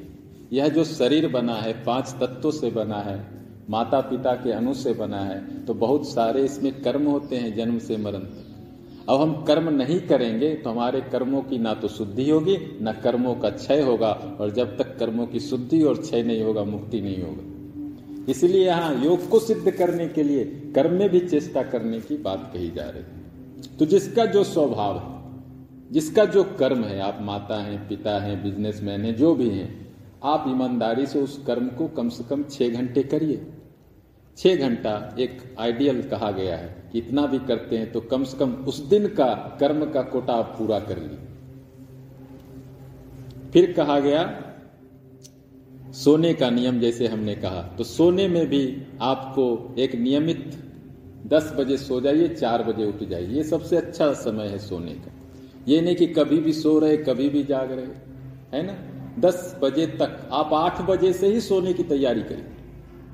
यह 0.52 0.68
जो 0.68 0.84
शरीर 0.84 1.28
बना 1.28 1.54
है, 1.54 1.72
पाँच 1.84 2.14
तत्वों 2.20 2.50
से 2.52 2.70
बना 2.72 3.00
है 3.02 3.22
माता 3.70 4.00
पिता 4.02 4.32
के 4.34 4.52
अनु 4.52 4.72
से 4.74 4.92
बना 4.94 5.20
है 5.20 5.64
तो 5.64 5.74
बहुत 5.76 6.08
सारे 6.08 6.44
इसमें 6.44 6.72
कर्म 6.82 7.06
होते 7.06 7.36
हैं 7.36 7.54
जन्म 7.56 7.78
से 7.78 7.96
मरण 7.96 8.18
तक। 8.18 9.08
अब 9.08 9.20
हम 9.20 9.32
कर्म 9.44 9.68
नहीं 9.72 9.98
करेंगे 10.02 10.54
तो 10.54 10.70
हमारे 10.70 11.00
कर्मों 11.12 11.40
की 11.42 11.58
ना 11.58 11.72
तो 11.74 11.88
शुद्धि 11.88 12.28
होगी, 12.30 12.56
ना 12.80 12.92
कर्मों 12.94 13.34
का 13.34 13.50
क्षय 13.50 13.80
होगा, 13.82 14.10
और 14.40 14.50
जब 14.50 14.76
तक 14.78 14.96
कर्मों 14.98 15.26
की 15.26 15.40
शुद्धि 15.40 15.82
और 15.82 15.98
क्षय 15.98 16.22
नहीं 16.22 16.42
होगा, 16.42 16.64
मुक्ति 16.64 17.00
नहीं 17.00 17.22
होगा। 17.22 18.30
इसलिए 18.30 18.64
यहाँ 18.66 18.94
योग 19.04 19.28
को 19.28 19.38
सिद्ध 19.40 19.70
करने 19.70 20.08
के 20.08 20.22
लिए 20.22 20.44
कर्म 20.74 20.92
में 20.92 21.08
भी 21.10 21.20
चेष्टा 21.22 21.62
करने 21.64 22.00
की 22.00 22.16
बात 22.18 22.50
कही 22.54 22.70
जा 22.70 22.84
रही 22.84 23.02
है। 23.02 23.76
तो 23.78 23.86
जिसका 23.86 24.26
जो 24.26 24.44
स्वभाव 24.44 24.98
है 24.98 25.13
जिसका 25.94 26.24
जो 26.26 26.42
कर्म 26.58 26.84
है, 26.84 27.00
आप 27.00 27.18
माता 27.22 27.56
हैं, 27.56 27.88
पिता 27.88 28.18
हैं 28.20 28.42
बिजनेसमैन 28.42 29.04
हैं, 29.04 29.14
जो 29.16 29.34
भी 29.34 29.48
हैं, 29.48 29.68
आप 30.24 30.44
ईमानदारी 30.48 31.06
से 31.06 31.20
उस 31.20 31.42
कर्म 31.46 31.68
को 31.70 31.86
कम 31.88 32.08
से 32.08 32.24
कम 32.24 32.42
छह 32.44 32.68
घंटे 32.70 33.02
करिए। 33.04 33.46
छह 34.38 34.56
घंटा 34.58 34.94
एक 35.18 35.42
आइडियल 35.60 36.02
कहा 36.10 36.30
गया 36.30 36.56
है 36.56 36.68
कि 36.92 36.98
इतना 36.98 37.26
भी 37.26 37.38
करते 37.48 37.76
हैं 37.78 37.90
तो 37.92 38.00
कम 38.02 38.24
से 38.24 38.38
कम 38.38 38.52
उस 38.64 38.78
दिन 38.88 39.06
का 39.08 39.26
कर्म 39.60 39.84
का 39.92 40.02
कोटा 40.04 40.32
आप 40.34 40.54
पूरा 40.58 40.78
कर 40.80 40.98
ली 40.98 41.18
फिर 43.52 43.72
कहा 43.72 43.98
गया, 44.00 44.22
सोने 45.94 46.32
का 46.34 46.50
नियम 46.50 46.80
जैसे 46.80 47.06
हमने 47.06 47.34
कहा 47.36 47.62
तो 47.78 47.84
सोने 47.84 48.28
में 48.28 48.46
भी 48.48 48.66
आपको 49.02 49.74
एक 49.78 49.94
नियमित 49.94 50.44
दस 51.26 51.52
बजे 51.56 51.76
सो 51.78 52.00
जाइए, 52.00 52.28
चार 52.30 52.62
बजे 52.62 52.84
उठ 52.84 53.08
जाइए। 53.08 53.28
ये 53.28 53.44
सबसे 53.44 53.76
अच्छा 53.76 54.12
समय 54.14 54.48
है 54.48 54.58
सोने 54.60 54.94
का। 54.94 55.13
ये 55.68 55.80
नहीं 55.80 55.96
कि 55.96 56.06
कभी 56.06 56.40
भी 56.40 56.52
सो 56.52 56.78
रहे, 56.78 56.96
कभी 56.96 57.28
भी 57.28 57.42
जाग 57.42 57.72
रहे, 57.72 57.86
है 58.56 58.66
ना? 58.66 58.76
दस 59.18 59.58
बजे 59.62 59.86
तक, 59.86 60.28
आप 60.32 60.50
आठ 60.52 60.82
बजे 60.82 61.12
से 61.12 61.26
ही 61.26 61.40
सोने 61.40 61.72
की 61.72 61.82
तैयारी 61.82 62.22
करिए। 62.22 62.46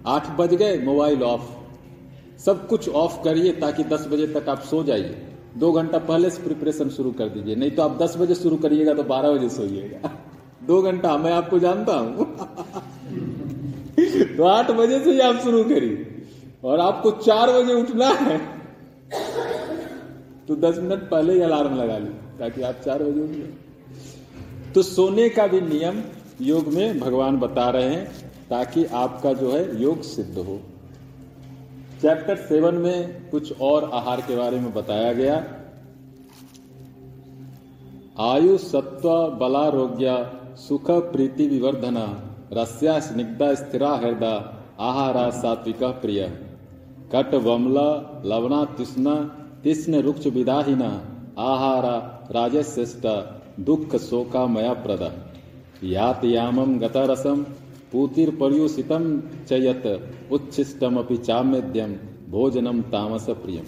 आठ 0.06 0.36
बज 0.36 0.54
गए, 0.54 0.78
मोबाइल 0.78 1.22
ऑफ़। 1.22 1.42
सब 2.38 2.68
कुछ 2.68 2.88
ऑफ़ 2.88 3.24
करिए 3.24 3.52
ताकि 3.52 3.84
दस 3.84 4.06
बजे 4.06 4.26
तक 4.26 4.48
आप 4.48 4.60
सो 4.60 4.82
जाइए। 4.82 5.26
दो 5.56 5.72
घंटा 5.72 5.98
पहले 5.98 6.30
से 6.30 6.42
प्रिपरेशन 6.42 6.88
शुरू 6.88 7.10
कर 7.10 7.28
दीजिए, 7.28 7.54
नहीं 7.54 7.70
तो 7.70 7.82
आप 7.82 8.02
दस 8.02 8.16
बजे 8.16 8.34
शुरू 8.34 8.56
करिएगा 8.56 8.94
तो 8.94 9.02
बारह 9.02 9.32
बजे 9.32 9.48
सोइएगा। 9.48 10.10
दो 10.66 10.82
घंटा, 10.82 11.16
मैं 11.16 11.32
आपको 11.32 11.58
जानता 11.58 11.94
हूँ। 11.94 12.16
तो 14.36 14.44
आठ 14.44 14.70
बजे 14.70 15.00
से 15.00 15.12
ही 15.12 15.20
आप 15.20 15.36
शुरू 15.36 15.64
करिए। 15.64 16.22
और 16.64 16.80
आपको 16.80 17.10
चार 17.10 17.52
बजे 17.52 17.74
उठना 17.74 18.08
है। 18.08 18.40
तो 20.48 20.56
दस 20.56 20.78
मिनट 20.78 21.10
पहले 21.10 21.32
ही 21.32 21.40
अलार्म 21.40 21.74
लगा 21.74 21.98
ली 21.98 22.19
ताकि 22.40 22.62
आप 22.62 22.74
चार 22.84 23.02
बजे 23.02 23.20
उठिए। 23.20 24.72
तो 24.74 24.82
सोने 24.82 25.28
का 25.28 25.46
भी 25.46 25.60
नियम 25.60 26.02
योग 26.40 26.68
में 26.68 27.00
भगवान 27.00 27.36
बता 27.36 27.70
रहे 27.70 27.88
हैं, 27.88 28.30
ताकि 28.50 28.84
आपका 28.84 29.32
जो 29.32 29.52
है 29.52 29.80
योग 29.82 30.02
सिद्ध 30.02 30.38
हो। 30.38 30.60
चैप्टर 32.02 32.36
सेवन 32.36 32.74
में 32.74 33.30
कुछ 33.30 33.60
और 33.60 33.90
आहार 33.94 34.20
के 34.20 34.36
बारे 34.36 34.60
में 34.60 34.72
बताया 34.74 35.12
गया। 35.12 35.36
आयु 38.20 38.58
सत्व 38.58 39.08
बलारोग्य 39.40 40.32
सुख 40.56 40.90
प्रीति 40.90 41.46
विवर्धना 41.46 42.06
रस्या 42.52 42.98
स्निग्धा 43.00 43.54
स्थिरा 43.54 43.90
हृदय 43.90 44.42
आहारा 44.80 45.30
सात्विक 45.30 45.84
प्रिय। 45.84 46.26
कट 47.14 47.34
वमला 47.34 48.22
लवणा 48.24 48.64
तिष्ण 48.64 49.14
तिष्ण 49.62 50.00
रुक्ष 50.00 50.26
विदाहिना। 50.26 51.09
दुख 53.60 53.96
शोकामया 53.96 54.72
प्रद 54.72 55.32
यात 55.84 56.24
यामम 56.24 56.78
गतरसम 56.78 57.42
पूतिर 57.92 58.30
पर्युषितम 58.30 59.22
चयत 59.48 60.12
उच्छिष्टम 60.32 60.96
अपि 60.96 61.16
चामेद्यम 61.16 61.92
भोजनम 62.28 62.82
तामस 62.82 63.26
प्रियम 63.30 63.64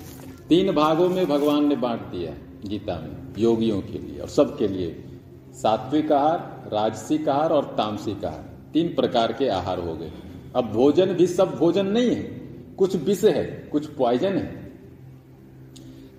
तीन 0.49 0.73
भागों 0.73 1.09
में 1.09 1.27
भगवान 1.27 1.67
ने 1.67 1.77
बांट 1.77 2.01
दिया 2.01 2.33
गीता 2.69 2.95
में, 2.95 3.35
योगियों 3.39 3.81
के 3.81 3.99
लिए 3.99 4.21
और 4.21 4.29
सबके 4.29 4.69
लिए। 4.69 5.05
सात्विक 5.53 6.13
आहार, 6.13 6.71
राजसिक 6.73 7.29
आहार 7.29 7.51
और 7.51 7.65
तामसिक 7.65 8.25
आहार, 8.25 8.45
तीन 8.73 8.89
प्रकार 8.89 9.33
के 9.33 9.49
आहार 9.49 9.79
हो 9.79 9.95
गए। 9.95 10.13
अब 10.57 10.65
भोजन 10.65 11.07
भी 11.07 11.27
सब 11.27 11.55
भोजन 11.55 11.87
नहीं 11.87 12.11
है। 12.11 12.23
कुछ 12.79 12.97
विष 12.97 13.25
है, 13.25 13.69
कुछ 13.73 13.87
पॉइजन 13.87 14.33
है। 14.33 14.62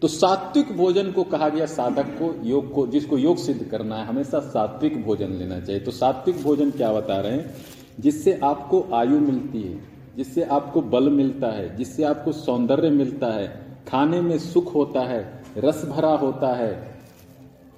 तो 0.04 0.08
सात्विक 0.08 0.78
भोजन 0.78 1.12
को 1.12 1.24
कहा 1.24 1.50
गया 1.50 1.66
साधक 1.66 2.06
को, 2.06 2.48
योग 2.48 2.74
को, 2.74 2.88
जिसको 2.88 3.18
योग 3.18 3.38
सिद्ध 3.38 3.64
करना 3.64 3.96
है, 3.96 4.06
हमेशा 4.06 4.40
सात्विक 4.40 5.04
भोजन 5.04 5.30
लेना 5.30 5.60
चाहिए। 5.60 5.82
तो 5.82 5.92
सात्विक 5.92 6.44
भोजन 6.44 6.72
क्या 6.72 6.94
बता 6.94 7.18
रहे 7.18 7.32
हैं? 7.32 7.56
जिससे 8.00 8.40
आपको 8.44 8.86
आयु 8.94 9.20
मिलती 9.20 9.62
है, 9.62 9.80
जिससे 10.18 10.44
आपको 10.44 10.82
बल 10.82 11.10
मिलता 11.10 11.48
है, 11.48 11.76
जिससे 11.76 12.04
आपको 12.04 12.32
सौंदर्य 12.32 12.90
मिलता 12.90 13.28
है, 13.28 13.78
खाने 13.88 14.22
में 14.22 14.40
सुख 14.40 14.76
होता 14.76 15.00
है, 15.00 15.44
रस 15.58 15.86
भरा 15.86 16.16
होता 16.16 16.56
है, 16.56 16.96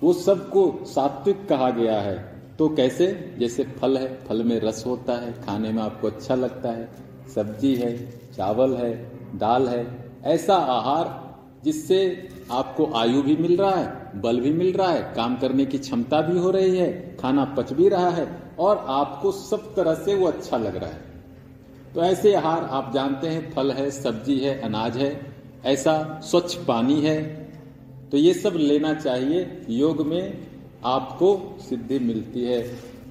वो 0.04 0.14
सबको 0.14 0.80
सात्विक 0.84 1.48
कहा 1.48 1.70
गया 1.70 2.02
है। 2.02 2.42
तो 2.60 2.70
कैसे? 2.70 3.36
जैसे 3.40 3.64
फल 3.64 3.98
है, 3.98 4.24
फल 4.24 4.44
में 4.44 4.60
रस 4.60 4.84
होता 4.88 5.14
है, 5.14 5.34
खाने 5.34 5.72
में 5.72 5.84
आपको 5.84 6.08
अच्छा 6.08 6.36
लगता 6.36 6.70
है, 6.70 6.90
सब्ज़ी 7.36 7.76
है, 7.76 8.12
चावल 8.38 8.74
है, 8.74 9.12
दाल 9.36 9.68
है, 9.68 10.12
ऐसा 10.24 10.56
आहार 10.56 11.25
जिससे 11.66 11.98
आपको 12.52 12.86
आयु 12.96 13.22
भी 13.24 13.36
मिल 13.36 13.56
रहा 13.58 13.76
है 13.76 14.22
बल 14.22 14.40
भी 14.40 14.52
मिल 14.54 14.72
रहा 14.74 14.90
है 14.90 15.02
काम 15.16 15.36
करने 15.36 15.66
की 15.66 15.78
क्षमता 15.78 16.22
भी 16.22 16.38
हो 16.40 16.52
रही 16.52 16.78
है 16.78 17.18
खाना 17.18 17.46
पच 17.58 17.74
भी 17.74 17.90
रहा 17.90 18.10
है 18.10 18.28
और 18.60 18.86
आपको 18.90 19.32
सब 19.32 19.74
तरह 19.76 19.94
से 19.96 20.16
वो 20.16 20.28
अच्छा 20.28 20.58
लग 20.58 20.76
रहा 20.76 20.90
है। 20.90 21.94
तो 21.96 22.02
ऐसे 22.02 22.34
आहार 22.34 22.64
आप 22.72 22.92
जानते 22.94 23.28
हैं 23.28 23.52
फल 23.52 23.72
है 23.72 23.90
सब्ज़ी 23.92 24.40
है 24.40 24.60
अनाज 24.62 24.98
है 24.98 25.10
ऐसा 25.66 26.20
स्वच्छ 26.24 26.56
पानी 26.58 27.02
है। 27.02 27.18
तो 28.12 28.18
ये 28.18 28.34
सब 28.34 28.54
लेना 28.58 28.94
चाहिए 28.94 29.66
योग 29.70 30.06
में 30.08 30.48
आपको 30.86 31.58
सिद्धि 31.62 32.00
मिलती 32.00 32.44
है 32.44 32.62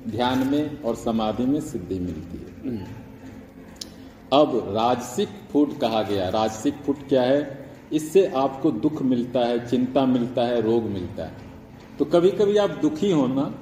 ध्यान 0.08 0.46
में 0.49 0.82
और 0.82 0.94
समाधि 0.94 1.46
में 1.46 1.61
सिद्धि 1.61 1.99
मिलती 1.99 2.38
है। 2.38 2.76
अब 4.32 4.56
राजसिक 4.68 5.28
फ़ूड 5.52 5.78
कहा 5.78 6.02
गया 6.02 6.28
राजसिक 6.28 6.75
फ़ूड 6.76 7.08
क्या 7.08 7.23
है? 7.23 7.63
इससे 7.94 8.26
आपको 8.26 8.70
दुख 8.70 9.02
मिलता 9.02 9.40
है, 9.40 9.66
चिंता 9.68 10.04
मिलता 10.06 10.42
है, 10.42 10.60
रोग 10.60 10.82
मिलता 10.82 11.24
है। 11.24 11.32
तो 11.98 12.04
कभी 12.04 12.30
कभी 12.30 12.56
आप 12.56 12.70
दुखी 12.82 13.10
हो 13.10 13.26
ना, 13.26 13.52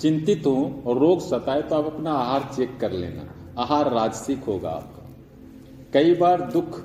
चिंतित 0.00 0.46
हो 0.46 0.82
और 0.86 0.98
रोग 0.98 1.20
सताए 1.20 1.62
तो 1.62 1.74
आप 1.74 1.86
अपना 1.86 2.12
आहार 2.12 2.50
चेक 2.56 2.78
कर 2.80 2.92
लेना। 2.92 3.26
आहार 3.58 3.92
राजसिक 3.92 4.44
होगा 4.44 4.70
आपका। 4.70 5.08
कई 5.92 6.14
बार 6.14 6.40
दुख 6.50 6.80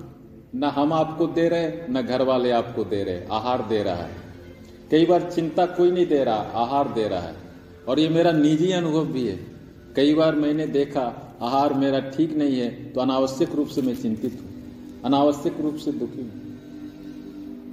न 0.56 0.64
हम 0.66 0.94
आपको 0.94 1.28
दे 1.28 1.48
रहे, 1.50 1.72
न 1.90 2.02
घर 2.02 2.22
वाले 2.22 2.52
आपको 2.52 2.84
दे 2.84 3.04
रहे, 3.04 3.22
आहार 3.32 3.62
दे 3.62 3.82
रहा 3.84 3.96
है। 3.96 4.16
कई 4.92 5.06
बार 5.06 5.30
चिंता 5.32 5.66
कोई 5.66 5.92
नहीं 5.92 6.06
दे 6.06 6.24
रहा, 6.24 6.36
आहार 6.36 6.88
दे 6.88 7.08
रहा 7.08 7.20
है। 7.20 7.36
और 7.88 8.00
ये 8.00 8.10
मेरा 8.10 8.32
निजी 8.32 8.72
अनुभव 8.72 9.06
भी 9.06 9.28
है। 9.28 9.40
कई 9.96 10.14
बार 10.14 10.36
मैंने 10.36 10.66
देखा, 10.68 11.04
आहार 11.42 11.74
मेरा 11.74 12.00
ठीक 12.10 12.38
नहीं 12.38 12.60
है 12.60 12.70
तो 12.92 13.02
अनावश्यक 13.02 13.56
रूप 13.56 13.68
से 13.68 13.82
मैं 13.82 13.96
चिंतित 13.96 14.40
हूँ। 14.42 15.02
अनावश्यक 15.06 15.60
रूप 15.62 15.76
से 15.76 15.92
दुखी 15.92 16.22
हूँ। 16.22 16.51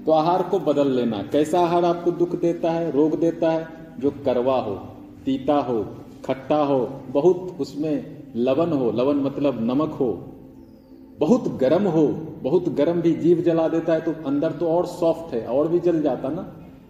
तो 0.07 0.13
आहार 0.13 0.43
को 0.43 0.59
बदल 0.63 0.91
लेना। 0.91 1.23
कैसा 1.33 1.61
आहार 1.61 1.85
आपको 1.85 2.11
दुख 2.13 2.35
देता 2.41 2.71
है, 2.71 2.91
रोग 2.91 3.19
देता 3.21 3.51
है? 3.51 3.67
जो 4.01 4.11
करवा 4.25 4.61
हो, 4.61 4.75
तीता 5.25 5.55
हो, 5.61 5.85
खट्टा 6.25 6.63
हो, 6.65 6.79
बहुत 7.09 7.57
उसमें 7.61 8.17
लवन 8.37 8.73
हो 8.73 8.91
लवन 8.93 9.17
मतलब 9.17 9.59
नमक 9.63 9.93
हो, 9.93 10.11
बहुत 11.19 11.49
गर्म 11.59 11.87
हो, 11.89 12.07
बहुत 12.43 12.69
गर्म 12.75 13.01
भी 13.01 13.13
जीव 13.15 13.41
जला 13.43 13.69
देता 13.69 13.93
है 13.93 14.01
तो 14.01 14.13
अंदर 14.27 14.53
तो 14.53 14.67
और 14.69 14.87
सॉफ्ट 14.89 15.35
है, 15.35 15.47
और 15.47 15.69
भी 15.69 15.79
जल 15.81 16.01
जाता 16.03 16.29
ना। 16.29 16.47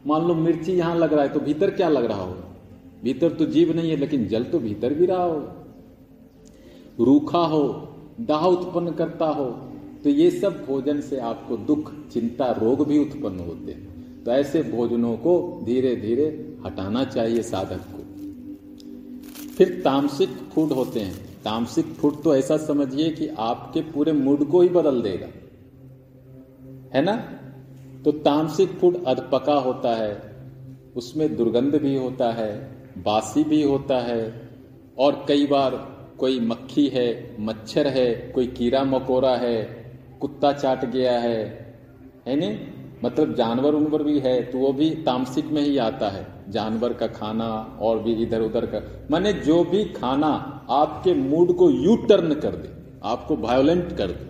मान 0.07 0.27
लो 0.29 0.35
मिर्ची 0.35 0.73
यहाँ 0.73 0.97
लग 0.97 1.13
रहा 1.13 1.23
है 1.23 1.29
तो 1.29 1.41
भीतर 1.41 1.71
क्या 1.71 1.89
लग 1.89 2.05
रहा 2.05 2.23
होगा? 2.23 2.45
भीतर 3.05 3.33
तो 3.33 3.45
जीव 3.47 3.75
नहीं 3.77 3.91
है, 3.91 3.97
लेकिन 3.97 4.27
जल 4.29 4.45
तो 4.45 4.59
भीतर 4.59 4.95
भी 4.95 5.07
रहा 5.07 5.23
होगा। 5.23 5.55
रूखा 7.01 7.39
हो, 7.47 7.63
दाह 8.21 8.45
उत्पन्न 8.47 8.93
करता 8.93 9.27
हो 9.29 9.45
तो 10.05 10.11
ये 10.11 10.31
सब 10.31 10.67
भोजन 10.67 11.01
से 11.01 11.19
आपको 11.19 11.57
दुख, 11.57 11.93
चिंता, 12.13 12.53
रोग 12.53 12.89
भी 12.89 12.99
उत्पन्न 12.99 13.39
होते 13.39 13.73
हैं। 13.73 13.99
तो 14.25 14.31
ऐसे 14.31 14.63
भोजनों 14.63 15.17
को 15.17 15.61
धीरे 15.65 15.97
धीरे 15.97 16.57
हटाना 16.67 17.05
चाहिए 17.05 17.43
साधक 17.43 17.79
को। 17.79 17.99
फिर 19.57 19.81
तामसिक 19.85 20.29
फ़ूड 20.29 20.73
होते 20.73 21.01
हैं। 21.01 21.15
तामसिक 21.45 21.85
फ़ूड 21.85 22.23
तो 22.23 22.37
ऐसा 22.37 22.57
समझिए 22.57 23.11
कि 23.11 23.29
आपके 23.29 23.81
पूरे 23.81 24.13
मूड 24.13 24.45
को 24.51 24.61
ही 24.61 24.69
बदल 24.69 25.03
देगा। 25.03 25.27
है 26.95 27.05
ना? 27.05 27.17
तो 28.05 28.13
तामसिक 28.13 28.69
फ़ूड 28.69 29.05
अधपका 29.05 29.55
होता 29.55 29.97
है, 29.97 30.37
उसमें 30.97 31.37
दुर्गंध 31.37 31.75
भी 31.75 31.97
होता 31.97 32.33
है, 32.33 32.77
बासी 33.05 33.45
भी 33.45 33.63
होता 33.63 34.01
है, 34.01 34.49
और 34.99 35.25
कई 35.29 35.47
बार 35.47 35.99
कोई 36.19 36.41
मक्खी 36.41 36.89
है, 36.89 37.37
मच्छर 37.41 37.87
है, 37.87 38.33
कोई 38.35 38.47
कीड़ा 38.47 38.85
मकोड़ा 38.85 39.37
है 39.37 39.78
कुत्ता 40.21 40.53
चाट 40.53 40.85
गया 40.85 41.19
है 41.21 41.39
है 42.27 42.37
नहीं? 42.37 42.59
मतलब 43.05 43.35
जानवर 43.35 43.75
उनवर 43.75 44.03
भी 44.03 44.19
है 44.21 44.41
तो 44.43 44.59
वो 44.59 44.73
भी 44.73 44.91
तामसिक 45.05 45.47
में 45.47 45.63
ही 45.63 45.77
आता 45.79 46.09
है। 46.09 46.27
जानवर 46.49 46.93
का 46.93 47.07
खाना 47.09 47.49
और 47.83 47.99
भी 47.99 48.13
इधर 48.23 48.41
उधर 48.41 48.67
का। 48.67 48.81
माने 49.11 49.33
जो 49.33 49.63
भी 49.65 49.85
खाना 49.93 50.29
आपके 50.71 51.15
मूड 51.15 51.57
को 51.57 51.71
यू 51.71 51.97
टर्न 52.09 52.35
कर 52.35 52.57
दे, 52.57 52.69
आपको 53.05 53.37
वायोलेंट 53.37 53.97
कर 53.97 54.07
दे, 54.07 54.27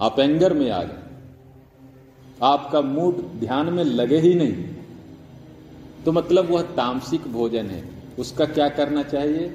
आप 0.00 0.20
एंगर 0.20 0.54
में 0.54 0.70
आ 0.70 0.82
जाए। 0.82 1.06
आपका 2.42 2.80
मूड 2.80 3.22
ध्यान 3.40 3.72
में 3.72 3.84
लगे 3.84 4.18
ही 4.18 4.34
नहीं। 4.34 4.64
तो 6.04 6.12
मतलब 6.12 6.50
वह 6.50 6.62
तामसिक 6.76 7.26
भोजन 7.32 7.66
है। 7.66 7.82
उसका 8.18 8.44
क्या 8.44 8.68
करना 8.68 9.02
चाहिए? 9.02 9.50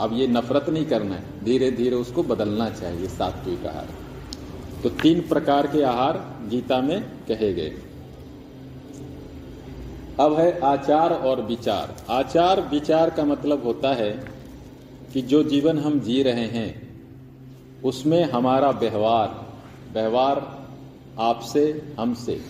अब 0.00 0.12
ये 0.12 0.26
नफरत 0.26 0.68
नहीं 0.68 0.84
करना 0.86 1.14
है। 1.14 1.44
धीरे 1.44 1.70
धीरे 1.70 1.96
उसको 1.96 2.22
बदलना 2.22 2.68
चाहिए, 2.70 3.06
सात्विक 3.08 3.66
आहार। 3.66 3.88
तो 4.82 4.88
तीन 4.88 5.20
प्रकार 5.20 5.66
के 5.66 5.82
आहार 5.82 6.38
गीता 6.48 6.80
में 6.80 7.02
कहे 7.02 7.52
गए। 7.52 7.72
अब 10.20 10.34
है 10.38 10.60
आचार 10.60 11.12
और 11.12 11.40
विचार। 11.42 11.96
आचार, 12.10 12.60
विचार 12.60 13.10
का 13.10 13.24
मतलब 13.24 13.64
होता 13.64 13.94
है 13.94 14.28
कि 15.12 15.22
जो 15.22 15.42
जीवन 15.42 15.78
हम 15.78 16.00
जी 16.00 16.22
रहे 16.22 16.46
हैं, 16.46 16.90
उसमें 17.84 18.24
हमारा 18.24 18.70
व्यवहार 18.70 19.46
व्यवहार 19.92 20.66
आपसे, 21.18 21.94
हमसे, 21.98 22.40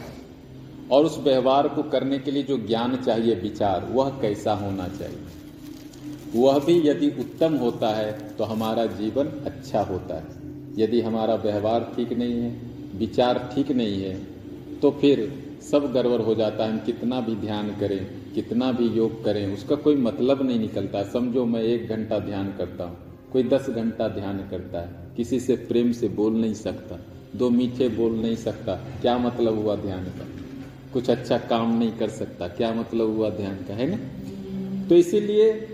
और 0.90 1.04
उस 1.04 1.18
व्यवहार 1.18 1.68
को 1.68 1.82
करने 1.82 2.18
के 2.18 2.30
लिए 2.30 2.42
जो 2.42 2.58
ज्ञान 2.58 2.96
चाहिए, 2.96 3.34
विचार, 3.34 3.88
वह 3.90 4.10
कैसा 4.10 4.52
होना 4.52 4.88
चाहिए? 4.88 5.18
वह 6.36 6.58
भी 6.58 6.88
यदि 6.88 7.08
उत्तम 7.08 7.56
होता 7.56 7.88
है 7.88 8.36
तो 8.36 8.44
हमारा 8.44 8.86
जीवन 8.86 9.26
अच्छा 9.26 9.82
होता 9.82 10.14
है। 10.14 10.39
यदि 10.78 11.00
हमारा 11.00 11.34
व्यवहार 11.34 11.92
ठीक 11.96 12.12
नहीं 12.12 12.40
है, 12.40 12.50
विचार 12.98 13.38
ठीक 13.54 13.70
नहीं 13.72 14.02
है 14.02 14.14
तो 14.82 14.90
फिर 14.90 15.30
सब 15.62 15.92
गड़बड़ 15.92 16.20
हो 16.20 16.34
जाता 16.34 16.64
है। 16.64 16.70
हम 16.70 16.78
कितना 16.78 17.20
भी 17.20 17.34
ध्यान 17.36 17.70
करें, 17.80 18.06
कितना 18.34 18.70
भी 18.72 18.86
योग 18.88 19.22
करें, 19.24 19.46
उसका 19.54 19.76
कोई 19.76 19.96
मतलब 19.98 20.42
नहीं 20.42 20.58
निकलता। 20.58 21.02
समझो, 21.02 21.44
मैं 21.44 21.62
एक 21.62 21.88
घंटा 21.88 22.18
ध्यान 22.18 22.52
करता 22.58 22.84
हूँ, 22.84 22.96
कोई 23.32 23.42
दस 23.44 23.68
घंटा 23.70 24.08
ध्यान 24.10 24.38
करता 24.50 24.80
है, 24.80 24.88
किसी 25.16 25.40
से 25.40 25.56
प्रेम 25.68 25.92
से 25.92 26.08
बोल 26.10 26.32
नहीं 26.34 26.54
सकता, 26.54 26.98
दो 27.36 27.50
मीठे 27.50 27.88
बोल 27.88 28.12
नहीं 28.12 28.36
सकता। 28.36 28.74
क्या 29.02 29.18
मतलब 29.18 29.58
हुआ 29.58 29.76
ध्यान 29.76 30.04
का? 30.10 30.26
कुछ 30.92 31.10
अच्छा 31.10 31.38
काम 31.50 31.78
नहीं 31.78 31.92
कर 31.92 32.08
सकता, 32.10 32.48
क्या 32.48 32.72
मतलब 32.74 33.16
हुआ 33.16 33.30
ध्यान 33.30 33.56
का, 33.68 33.74
है 33.74 33.86
ना? 33.86 34.88
तो 34.88 34.96
इसीलिए 34.96 35.69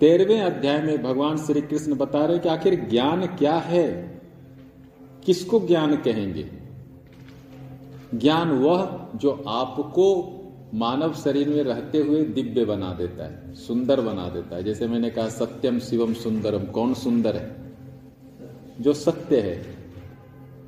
तेरहवें 0.00 0.40
अध्याय 0.40 0.82
में 0.82 1.02
भगवान 1.02 1.36
श्री 1.36 1.60
कृष्ण 1.60 1.94
बता 1.94 2.24
रहे 2.24 2.38
कि 2.38 2.48
आखिर 2.48 2.86
ज्ञान 2.90 3.26
क्या 3.26 3.54
है? 3.54 4.20
किसको 5.24 5.60
ज्ञान 5.60 5.96
कहेंगे? 5.96 6.50
ज्ञान 8.14 8.50
वह 8.50 9.08
जो 9.14 9.44
आपको 9.48 10.32
मानव 10.74 11.14
शरीर 11.14 11.48
में 11.48 11.62
रहते 11.62 11.98
हुए 11.98 12.22
दिव्य 12.22 12.64
बना 12.64 12.92
देता 12.92 13.24
है, 13.24 13.54
सुंदर 13.54 14.00
बना 14.00 14.28
देता 14.28 14.56
है। 14.56 14.64
जैसे 14.64 14.86
मैंने 14.86 15.10
कहा, 15.10 15.28
सत्यम 15.28 15.78
शिवम 15.78 16.14
सुंदरम। 16.14 16.64
कौन 16.64 16.94
सुंदर 16.94 17.36
है? 17.36 17.56
जो 18.80 18.92
सत्य 18.92 19.40
है, 19.40 19.76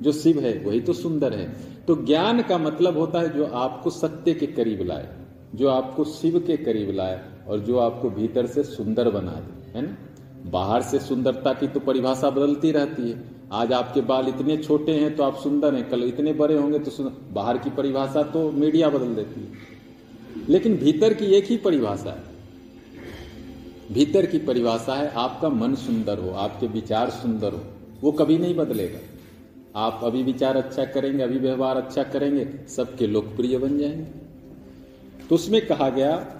जो 0.01 0.11
शिव 0.11 0.39
है, 0.39 0.63
वही 0.65 0.81
तो 0.81 0.93
सुंदर 0.93 1.33
है। 1.33 1.55
तो 1.87 2.05
ज्ञान 2.05 2.41
का 2.41 2.57
मतलब 2.57 2.97
होता 2.97 3.19
है 3.19 3.37
जो 3.37 3.45
आपको 3.45 3.89
सत्य 3.89 4.33
के 4.33 4.47
करीब 4.47 4.81
लाए, 4.81 5.15
जो 5.55 5.67
आपको 5.67 6.03
शिव 6.03 6.39
के 6.39 6.57
करीब 6.57 6.91
लाए। 6.91 7.38
और 7.49 7.59
जो 7.59 7.77
आपको 7.77 8.09
भीतर 8.09 8.45
से 8.47 8.63
सुंदर 8.63 9.09
बना 9.09 9.31
दे, 9.31 9.77
है 9.77 9.85
ना? 9.85 9.97
बाहर 10.45 10.81
से 10.81 10.99
सुंदरता 10.99 11.53
की 11.53 11.67
तो 11.67 11.79
परिभाषा 11.79 12.29
बदलती 12.29 12.71
रहती 12.71 13.09
है। 13.11 13.23
आज 13.51 13.73
आपके 13.73 14.01
बाल 14.01 14.27
इतने 14.27 14.57
छोटे 14.57 14.91
हैं 14.91 15.15
तो 15.15 15.23
आप 15.23 15.37
सुंदर 15.37 15.75
हैं, 15.75 15.89
कल 15.89 16.03
इतने 16.03 16.33
बड़े 16.33 16.57
होंगे 16.57 16.79
तो 16.79 16.91
सुंदर। 16.91 17.33
बाहर 17.33 17.57
की 17.57 17.69
परिभाषा 17.69 18.23
तो 18.23 18.51
मीडिया 18.51 18.89
बदल 18.89 19.15
देती 19.15 19.41
है। 19.41 19.47
लेकिन 20.49 20.77
भीतर 20.77 21.13
की 21.13 21.25
एक 21.25 21.45
ही 21.45 21.57
परिभाषा 21.57 22.09
है। 22.09 22.23
भीतर 23.91 24.25
की 24.25 24.39
परिभाषा 24.39 24.93
है, 24.93 25.11
आपका 25.11 25.49
मन 25.49 25.75
सुंदर 25.75 26.19
हो, 26.19 26.29
आपके 26.29 26.67
विचार 26.67 27.09
सुंदर 27.09 27.53
हो, 27.53 27.61
वो 28.01 28.11
कभी 28.11 28.37
नहीं 28.37 28.55
बदलेगा। 28.55 28.99
आप 29.75 30.01
अभी 30.03 30.23
विचार 30.23 30.57
अच्छा 30.57 30.85
करेंगे, 30.85 31.23
अभी 31.23 31.39
व्यवहार 31.39 31.77
अच्छा 31.77 32.03
करेंगे, 32.03 32.49
सबके 32.67 33.07
लोकप्रिय 33.07 33.57
बन 33.57 33.77
जाएँगे। 33.77 34.03
तो 35.29 35.35
उसमें 35.35 35.67
कहा 35.67 35.89
गया 35.89 36.35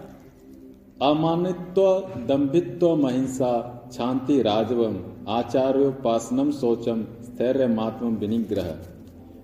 अमानित्व 1.02 1.82
दंभित्व 2.28 2.96
महिंसा 2.96 3.52
शांति 3.94 4.42
राजवम 4.42 4.96
आचार्योपासनम 5.32 6.50
स्थैर्य 6.52 7.68
मात्म 7.68 8.08
विनिग्रह। 8.16 8.74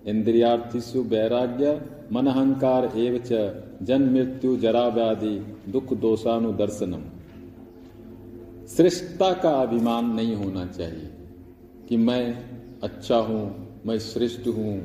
इंद्रियार्थिषु 0.09 1.03
वैराग्य 1.03 1.71
मन 2.12 2.27
अहंकार 2.27 2.89
एव 2.97 3.17
जन 3.81 4.09
मृत्यु 4.13 4.55
जरा 4.57 4.88
व्याधि 4.88 5.35
दुख 5.69 5.93
दोषानुदर्शनम 5.97 7.03
श्रेष्ठता 8.75 9.31
का 9.33 9.51
अभिमान 9.62 10.13
नहीं 10.13 10.35
होना 10.35 10.65
चाहिए 10.67 11.09
कि 11.89 11.97
मैं 11.97 12.24
अच्छा 12.83 13.17
हूँ, 13.17 13.43
मैं 13.85 13.97
श्रेष्ठ 14.01 14.47
हूँ, 14.47 14.75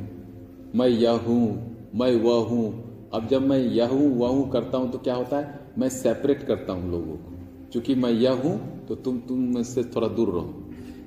मैं 0.74 0.88
यह 0.88 1.18
हूँ, 1.26 1.46
मैं 1.94 2.14
वह 2.16 2.46
हूँ। 2.48 3.10
अब 3.14 3.28
जब 3.28 3.42
मैं 3.42 3.58
यह 3.58 3.88
हूँ, 3.88 4.10
वह 4.18 4.28
हूँ 4.28 4.50
करता 4.50 4.78
हूँ 4.78 4.90
तो 4.92 4.98
क्या 4.98 5.14
होता 5.14 5.38
है? 5.38 5.59
मैं 5.80 5.88
सेपरेट 5.88 6.42
करता 6.42 6.72
हूँ 6.72 6.90
लोगों 6.90 7.16
को। 7.16 7.38
क्योंकि 7.72 7.94
मैं 7.94 8.10
यह 8.10 8.32
हूँ 8.32 8.86
तो 8.86 8.94
तुम 8.94 9.18
तुम 9.18 9.38
मुझसे 9.38 9.84
थोड़ा 9.84 10.08
दूर 10.08 10.28
रहो। 10.28 10.64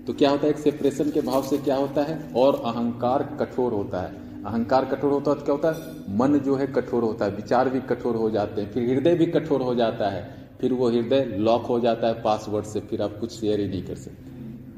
तो 0.07 0.13
क्या 0.13 0.29
होता 0.29 0.43
है, 0.43 0.49
एक 0.49 0.59
सेपरेशन 0.59 1.11
के 1.11 1.21
भाव 1.21 1.43
से 1.43 1.57
क्या 1.57 1.75
होता 1.75 2.03
है? 2.03 2.33
और 2.35 2.55
अहंकार 2.55 3.37
कठोर 3.39 3.73
होता 3.73 4.01
है। 4.01 4.43
अहंकार 4.43 4.85
कठोर 4.85 5.11
होता 5.11 5.31
है 5.31 5.37
तो 5.37 5.45
क्या 5.45 5.55
होता 5.55 5.71
है? 5.71 6.17
मन 6.17 6.39
जो 6.39 6.55
है 6.55 6.67
कठोर 6.67 7.03
होता 7.03 7.25
है, 7.25 7.35
विचार 7.35 7.69
भी 7.69 7.79
कठोर 7.79 8.15
हो 8.15 8.29
जाते 8.29 8.61
हैं, 8.61 8.71
फिर 8.71 8.89
हृदय 8.89 9.15
भी 9.15 9.25
कठोर 9.25 9.61
हो 9.61 9.75
जाता 9.75 10.09
है, 10.09 10.49
फिर 10.61 10.73
वो 10.73 10.89
हृदय 10.89 11.35
लॉक 11.39 11.65
हो 11.65 11.79
जाता 11.79 12.07
है 12.07 12.21
पासवर्ड 12.21 12.65
से, 12.65 12.79
फिर 12.79 13.01
आप 13.01 13.17
कुछ 13.19 13.31
शेयर 13.31 13.59
ही 13.59 13.67
नहीं 13.67 13.83
कर 13.83 13.95
सकते। 13.95 14.31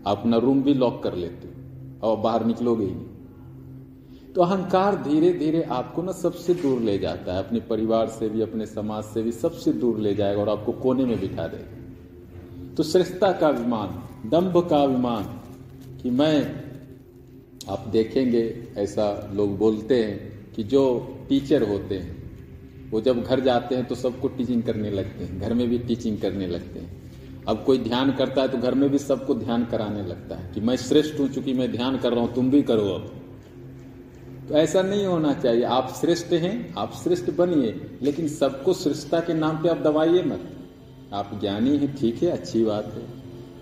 आप 0.10 0.18
अपना 0.18 0.38
रूम 0.38 0.64
भी 0.64 0.74
लॉक 0.74 1.04
कर 1.04 1.16
लेते 1.16 1.48
हो। 1.48 1.54
और 2.08 2.18
बाहर 2.18 2.46
निकलोगे 2.46 2.86
ही 2.86 2.92
नहीं। 2.92 3.06
तो 4.36 4.42
अहंकार 4.42 4.96
धीरे 4.96 5.32
धीरे 5.34 5.62
आपको 5.64 6.02
ना 6.02 6.12
सबसे 6.12 6.54
दूर 6.54 6.80
ले 6.82 6.98
जाता 7.00 7.34
है। 7.34 7.40
अपने 7.40 7.60
परिवार 7.60 8.08
से 8.08 8.30
भी, 8.30 8.42
अपने 8.42 8.66
समाज 8.66 9.04
से 9.04 9.22
भी 9.24 9.32
सबसे 9.32 9.74
दूर 9.74 10.00
ले 10.00 10.14
जाएगा 10.16 10.42
और 10.42 10.50
आपको 10.50 10.72
कोने 10.72 11.06
में 11.06 11.20
बिठा 11.20 11.48
देगा। 11.48 12.74
तो 12.76 12.84
श्रेष्ठता 12.84 13.32
का 13.32 13.48
अभिमान 13.48 14.30
दंभ 14.30 14.58
का 14.70 14.78
अभिमान 14.78 15.24
कि 16.02 16.10
मैं, 16.10 16.36
आप 17.70 17.88
देखेंगे, 17.88 18.44
ऐसा 18.78 19.08
लोग 19.34 19.58
बोलते 19.58 20.04
हैं 20.04 20.54
कि 20.54 20.64
जो 20.64 20.84
टीचर 21.30 21.64
होते 21.64 21.98
हैं, 21.98 22.90
वो 22.92 23.02
जब 23.02 23.24
घर 23.24 23.40
जाते 23.40 23.76
हैं 23.76 23.86
तो 23.86 23.96
सबको 23.96 24.28
टीचिंग 24.28 24.64
करने 24.64 24.92
लगते 24.92 25.24
हैं। 25.24 25.40
घर 25.40 25.54
में 25.54 25.68
भी 25.70 25.80
टीचिंग 25.80 26.18
करने 26.18 26.48
लगते 26.48 26.80
हैं। 26.80 27.44
अब 27.48 27.64
कोई 27.64 27.78
ध्यान 27.80 28.12
करता 28.12 28.42
है 28.42 28.48
तो 28.48 28.58
घर 28.58 28.74
में 28.74 28.90
भी 28.90 28.98
सबको 29.00 29.36
ध्यान 29.36 29.66
कराने 29.66 30.04
लगता 30.04 30.36
है 30.36 30.54
कि 30.54 30.62
मैं 30.62 30.76
श्रेष्ठ 30.78 31.20
हूँ 31.20 31.28
चूँकि 31.30 31.54
मैं 31.54 31.72
ध्यान 31.72 31.98
कर 31.98 32.14
रहा 32.14 32.22
हूँ, 32.22 32.34
तुम 32.34 32.50
भी 32.52 32.62
करो 32.64 32.84
अब। 32.90 33.12
तो 34.50 34.54
ऐसा 34.54 34.82
नहीं 34.82 35.06
होना 35.06 35.34
चाहिए। 35.34 35.64
आप 35.64 35.94
श्रेष्ठ 36.02 36.28
हैं, 36.28 36.76
आप 36.78 36.94
श्रेष्ठ 37.04 37.32
बनिए, 37.32 38.00
लेकिन 38.02 38.28
सबको 38.28 38.74
श्रेष्ठता 38.74 39.20
के 39.20 39.34
नाम 39.34 39.64
पे 39.64 39.70
आप 39.70 39.78
दबाइए 39.78 40.24
मत। 40.24 40.50
आप 41.14 41.38
ज्ञानी 41.42 41.78
हैं, 41.78 41.96
ठीक 41.98 42.24
है, 42.24 42.30
अच्छी 42.30 42.64
बात 42.64 42.86
है। 42.86 43.08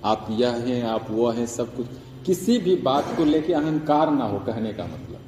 आप 0.05 0.27
यह 0.31 0.49
हैं, 0.49 0.83
आप 0.83 1.07
वह 1.09 1.33
हैं, 1.33 1.45
सब 1.45 1.75
कुछ। 1.75 1.85
किसी 2.25 2.57
भी 2.57 2.75
बात 2.75 3.13
को 3.17 3.25
लेके 3.25 3.53
अहंकार 3.53 4.11
ना 4.11 4.25
हो, 4.25 4.39
कहने 4.39 4.73
का 4.73 4.83
मतलब। 4.83 5.19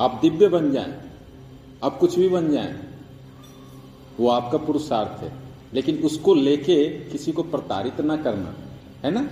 आप 0.00 0.18
दिव्य 0.22 0.48
बन 0.48 0.70
जाएँ, 0.72 1.00
आप 1.84 1.98
कुछ 1.98 2.18
भी 2.18 2.28
बन 2.28 2.52
जाएँ, 2.52 2.80
वो 4.20 4.28
आपका 4.28 4.58
पुरुषार्थ 4.58 5.22
है। 5.22 5.32
लेकिन 5.74 5.98
उसको 5.98 6.34
लेके 6.34 6.88
किसी 6.88 7.32
को 7.32 7.42
प्रताड़ित 7.42 8.00
ना 8.00 8.16
करना, 8.16 8.54
है 9.04 9.10
ना? 9.10 9.28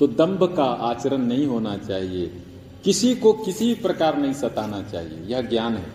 तो 0.00 0.06
दंभ 0.06 0.54
का 0.56 0.64
आचरण 0.64 1.18
नहीं 1.18 1.46
होना 1.46 1.76
चाहिए। 1.76 2.42
किसी 2.84 3.14
को 3.14 3.32
किसी 3.32 3.74
प्रकार 3.74 4.18
नहीं 4.18 4.32
सताना 4.32 4.82
चाहिए, 4.82 5.18
यह 5.26 5.40
ज्ञान 5.42 5.74
है। 5.74 5.86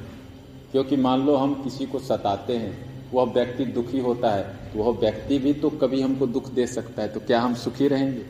क्योंकि 0.72 0.96
मान 0.96 1.26
लो 1.26 1.36
हम 1.36 1.54
किसी 1.64 1.86
को 1.86 2.00
सताते 2.00 2.58
हैं 2.58 2.94
वह 3.14 3.24
व्यक्ति 3.24 3.66
दुखी 3.66 4.00
होता 4.00 4.30
है 4.30 4.44
तो 4.74 4.84
वह 4.84 5.00
व्यक्ति 5.00 5.38
भी 5.40 5.54
तो 5.54 5.70
कभी 5.70 6.02
हमको 6.02 6.28
दुख 6.28 6.52
दे 6.52 6.68
सकता 6.68 7.02
है 7.02 7.08
तो 7.08 7.20
क्या 7.20 7.42
हम 7.42 7.54
सुखी 7.56 7.88
रहेंगे? 7.88 8.26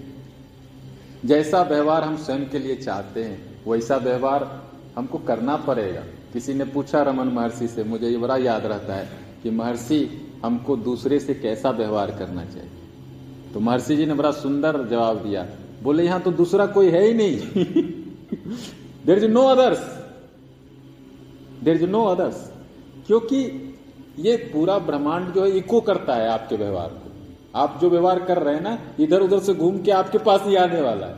जैसा 1.26 1.62
व्यवहार 1.62 2.04
हम 2.04 2.18
स्वयं 2.18 2.50
के 2.50 2.60
लिए 2.60 2.76
चाहते 2.76 3.24
हैं, 3.24 3.62
वैसा 3.68 3.98
व्यवहार 3.98 4.72
हमको 4.98 5.18
करना 5.18 5.56
पड़ेगा। 5.56 6.02
किसी 6.34 6.54
ने 6.54 6.66
पूछा 6.66 7.02
रमन 7.02 7.28
महर्षि 7.28 7.68
से, 7.68 7.84
मुझे 7.84 8.10
ये 8.10 8.18
बड़ा 8.18 8.38
याद 8.38 8.66
रहता 8.66 8.94
है 8.94 9.10
कि 9.44 9.50
महर्षि, 9.50 10.30
हमको 10.46 10.76
दूसरे 10.78 11.20
से 11.20 11.34
कैसा 11.34 11.70
व्यवहार 11.70 12.12
करना 12.12 12.46
चाहिए? 12.46 12.70
तो 13.54 13.60
महर्षि 13.60 13.96
जी 13.96 14.06
ने 14.06 14.14
बड़ा 14.14 14.32
सुंदर 14.32 14.88
जवाब 14.88 15.24
दिया, 15.24 15.48
बोले, 15.84 16.04
यहाँ 16.04 16.22
तो 16.22 16.32
दूसरा 16.32 16.66
कोई 16.66 16.90
है 16.90 17.04
ही 17.04 17.14
नहीं। 17.14 17.40
There 19.06 19.18
is 19.18 19.26
no 19.28 19.44
others 19.48 19.80
there 21.64 21.76
is 21.76 21.86
no 21.86 22.04
others 22.06 22.50
क्योंकि 23.08 23.40
ये 24.20 24.36
पूरा 24.54 24.78
ब्रह्मांड 24.82 25.34
जो 25.34 25.44
है 25.44 25.58
इको 25.58 25.80
करता 25.82 26.16
है 26.16 26.28
आपके 26.30 26.56
व्यवहार 26.56 26.90
को। 26.90 27.12
आप 27.56 27.78
जो 27.82 27.90
व्यवहार 27.90 28.20
कर 28.20 28.38
रहे 28.38 28.54
हैं 28.56 28.62
ना 28.62 28.78
इधर 29.00 29.22
उधर 29.22 29.40
से 29.40 29.54
घूम 29.54 29.82
के 29.82 29.92
आपके 29.92 30.18
पास 30.20 30.42
ही 30.44 30.56
आने 30.56 30.82
वाला 30.82 31.08
है। 31.08 31.18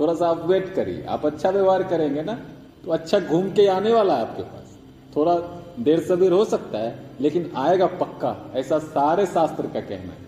थोड़ा 0.00 0.14
सा 0.14 0.28
आप 0.28 0.46
वेट 0.46 0.74
करिए। 0.74 1.04
आप 1.04 1.26
अच्छा 1.26 1.50
व्यवहार 1.50 1.82
करेंगे 1.82 2.22
ना 2.22 2.38
तो 2.84 2.90
अच्छा 2.90 3.20
घूम 3.20 3.50
के 3.50 3.66
आने 3.68 3.92
वाला 3.92 4.14
है 4.14 4.20
आपके 4.20 4.42
पास। 4.42 4.76
थोड़ा 5.16 5.34
देर 5.80 6.00
सबेर 6.00 6.32
हो 6.32 6.44
सकता 6.44 6.78
है, 6.78 6.98
लेकिन 7.20 7.50
आएगा 7.56 7.86
पक्का। 7.96 8.36
ऐसा 8.54 8.78
सारे 8.80 9.26
शास्त्र 9.26 9.66
का 9.66 9.80
कहना 9.80 10.12
है। 10.12 10.23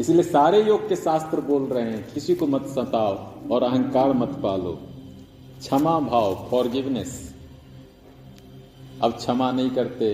इसलिए 0.00 0.22
सारे 0.24 0.62
योग 0.62 0.88
के 0.88 0.96
शास्त्र 0.96 1.40
बोल 1.42 1.62
रहे 1.64 1.82
हैं, 1.84 2.12
किसी 2.14 2.34
को 2.34 2.46
मत 2.46 2.66
सताओ 2.68 3.14
और 3.50 3.62
अहंकार 3.62 4.12
मत 4.14 4.38
पालो। 4.42 4.72
क्षमा 5.60 5.98
भाव 6.00 6.34
फॉरगिवनेस 6.50 7.12
अब 9.02 9.12
क्षमा 9.12 9.50
नहीं 9.52 9.70
करते 9.70 10.12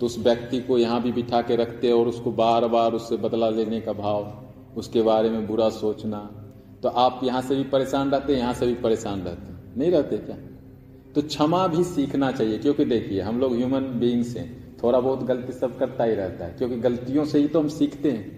तो 0.00 0.06
उस 0.06 0.18
व्यक्ति 0.18 0.60
को 0.60 0.78
यहाँ 0.78 1.00
भी 1.02 1.12
बिठा 1.12 1.40
के 1.42 1.56
रखते 1.56 1.90
और 1.92 2.08
उसको 2.08 2.30
बार 2.32 2.66
बार 2.68 2.92
उससे 2.92 3.16
बदला 3.18 3.48
लेने 3.50 3.80
का 3.80 3.92
भाव, 3.94 4.32
उसके 4.76 5.02
बारे 5.02 5.30
में 5.30 5.46
बुरा 5.46 5.68
सोचना 5.72 6.18
तो 6.82 6.88
आप 6.88 7.20
यहाँ 7.24 7.42
से 7.42 7.54
भी 7.54 7.64
परेशान 7.66 8.10
रहते 8.10 8.34
यहाँ 8.34 8.54
से 8.54 8.66
भी 8.66 8.74
परेशान 8.76 9.20
रहते 9.20 9.78
नहीं 9.78 9.90
रहते 9.90 10.18
क्या? 10.18 10.36
तो 11.14 11.22
क्षमा 11.22 11.66
भी 11.68 11.84
सीखना 11.84 12.30
चाहिए, 12.32 12.58
क्योंकि 12.58 12.84
देखिए, 12.84 13.20
हम 13.20 13.38
लोग 13.40 13.54
ह्यूमन 13.54 13.84
बीइंग्स 14.00 14.36
हैं, 14.36 14.78
थोड़ा 14.82 14.98
बहुत 15.00 15.22
गलती 15.24 15.52
सब 15.52 15.78
करता 15.78 16.04
ही 16.04 16.14
रहता 16.14 16.44
है, 16.44 16.52
क्योंकि 16.52 16.76
गलतियों 16.78 17.24
से 17.24 17.38
ही 17.38 17.46
तो 17.46 17.60
हम 17.60 17.68
सीखते 17.70 18.10
हैं। 18.10 18.35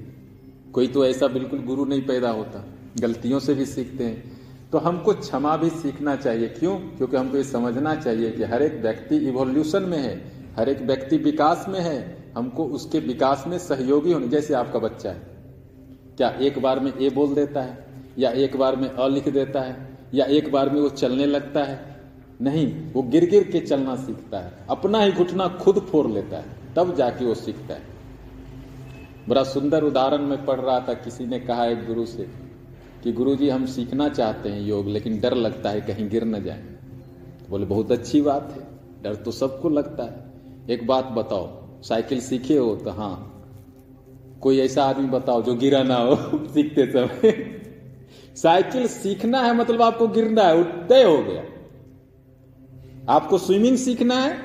कोई 0.73 0.89
तो 0.89 1.07
ऐसा 1.07 1.27
बिल्कुल 1.27 1.63
गुरु 1.63 1.85
नहीं 1.85 2.03
पैदा 2.03 2.31
होता। 2.31 2.65
गलतियों 3.01 3.41
से 3.41 3.55
भी 3.55 3.67
सीखते 3.67 4.05
हैं। 4.05 4.39
तो 4.73 4.79
हमको 4.79 5.13
क्षमा 5.13 5.57
भी 5.57 5.71
सीखना 5.71 6.17
चाहिए। 6.17 6.49
क्यों? 6.49 6.79
क्योंकि 6.79 7.17
हमको 7.17 7.37
ये 7.37 7.45
समझना 7.45 7.95
चाहिए 7.95 8.31
कि 8.31 8.43
हर 8.43 8.63
एक 8.63 8.83
व्यक्ति 8.83 9.17
इवोल्यूशन 9.17 9.83
में 9.83 9.99
है, 9.99 10.33
हर 10.57 10.69
एक 10.69 10.83
व्यक्ति 10.83 11.17
विकास 11.17 11.67
में 11.69 11.81
है। 11.81 12.19
हमको 12.37 12.65
उसके 12.65 12.99
विकास 12.99 13.45
में 13.49 13.59
सहयोगी 13.59 14.13
होने, 14.13 14.29
जैसे 14.29 14.55
आपका 14.55 14.79
बच्चा 14.79 15.11
है। 15.11 15.23
क्या 16.17 16.29
एक 16.29 16.63
बार 16.63 16.81
में 16.81 16.93
ए 16.99 17.11
बोल 17.11 17.35
देता 17.35 17.63
है, 17.63 17.85
या 18.19 18.31
एक 18.31 18.57
बार 18.57 18.77
में 18.77 18.89
अ 18.89 19.09
लिख 19.09 19.29
देता 19.29 19.61
है, 19.61 19.99
या 20.15 20.25
एक 20.25 20.53
बार 20.53 20.71
में 20.71 20.81
वो 20.81 20.89
चलने 20.89 21.27
लगता 21.27 21.65
है? 21.65 22.01
नहीं, 22.43 22.93
वो 22.93 23.03
गिर 23.03 23.31
गिर 23.31 23.45
के 23.45 23.61
चलना 23.61 23.97
सीखता 23.97 24.39
है। 24.39 24.53
अपना 24.71 25.01
ही 25.01 25.13
घुटना 25.13 25.49
खुद 25.49 25.79
फोड़ 25.79 26.07
लेता 26.07 26.37
है, 26.37 26.45
तब 26.77 26.97
जाके 26.97 27.25
वो 27.25 27.35
सीखता 27.35 27.75
है। 27.75 27.98
बड़ा 29.29 29.43
सुंदर 29.43 29.83
उदाहरण 29.83 30.23
में 30.23 30.45
पढ़ 30.45 30.61
रहा 30.61 30.81
था, 30.81 30.95
किसी 30.95 31.27
ने 31.27 31.41
कहा 31.41 31.67
एक 31.67 31.87
गुरु 31.87 32.07
से 32.07 32.29
कि 33.05 33.13
गुरु 33.13 33.37
जी 33.37 33.49
हम 33.49 33.67
सीखना 33.67 34.09
चाहते 34.09 34.49
हैं 34.49 34.61
योग, 34.61 34.87
लेकिन 34.87 35.21
डर 35.21 35.35
लगता 35.35 35.71
है 35.71 35.81
कहीं 35.81 36.09
गिर 36.09 36.25
न 36.25 36.45
जाए। 36.45 36.59
तो 37.41 37.51
बोले, 37.51 37.67
बहुत 37.67 37.93
अच्छी 37.93 38.23
बात 38.23 38.53
है, 38.53 38.67
डर 39.03 39.15
तो 39.15 39.31
सबको 39.31 39.69
लगता 39.69 40.05
है। 40.05 40.29
एक 40.71 40.87
बात 40.87 41.05
बताओ, 41.05 41.69
साइकिल 41.83 42.21
सीखे 42.21 42.57
हो 42.57 42.77
तो 42.77 42.91
हाँ 42.91 43.25
कोई 44.41 44.59
ऐसा 44.59 44.85
आदमी 44.85 45.09
बताओ 45.09 45.43
जो 45.43 45.55
गिरा 45.55 45.83
ना 45.83 45.97
हो, 45.97 46.17
सीखते 46.55 46.87
समय। 46.87 47.61
साइकिल 48.37 48.87
सीखना 48.87 49.41
है 49.41 49.57
मतलब 49.57 49.83
आपको 49.83 50.09
गिरना 50.09 50.43
है 50.43 50.87
तय 50.87 51.03
हो 51.03 51.19
गया। 51.19 51.43
आपको 53.09 53.39
स्विमिंग 53.39 53.77
सीखना 53.77 54.15
है, 54.15 54.39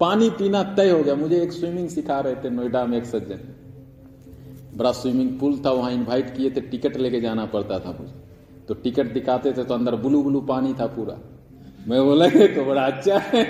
पानी 0.00 0.30
पीना 0.30 0.62
तय 0.62 0.90
हो 0.90 1.02
गया। 1.02 1.14
मुझे 1.14 1.42
एक 1.42 1.52
स्विमिंग 1.52 1.88
सिखा 1.88 2.20
रहे 2.20 2.34
थे 2.34 2.50
नोएडा 2.50 2.86
में 2.86 2.98
एक 2.98 3.04
सज्जन। 3.04 3.57
बड़ा 4.78 4.92
स्विमिंग 4.92 5.38
पूल 5.38 5.62
था, 5.66 5.70
वहाँ 5.70 5.92
इनवाइट 5.92 6.36
किए 6.36 6.50
थे, 6.50 6.60
टिकट 6.60 6.96
लेके 6.96 7.20
जाना 7.20 7.46
पड़ता 7.46 7.78
था 7.78 7.96
मुझे। 8.00 8.12
तो 8.68 8.74
टिकट 8.74 9.12
दिखाते 9.12 9.52
थे 9.52 9.64
तो 9.64 9.74
अंदर 9.74 9.94
ब्लू 9.94 10.22
ब्लू 10.22 10.40
पानी 10.40 10.74
था 10.74 10.86
पूरा। 10.86 11.18
मैं 11.88 12.04
बोला, 12.04 12.26
ये 12.26 12.48
तो 12.48 12.64
बड़ा 12.64 12.82
अच्छा 12.82 13.18
है। 13.18 13.44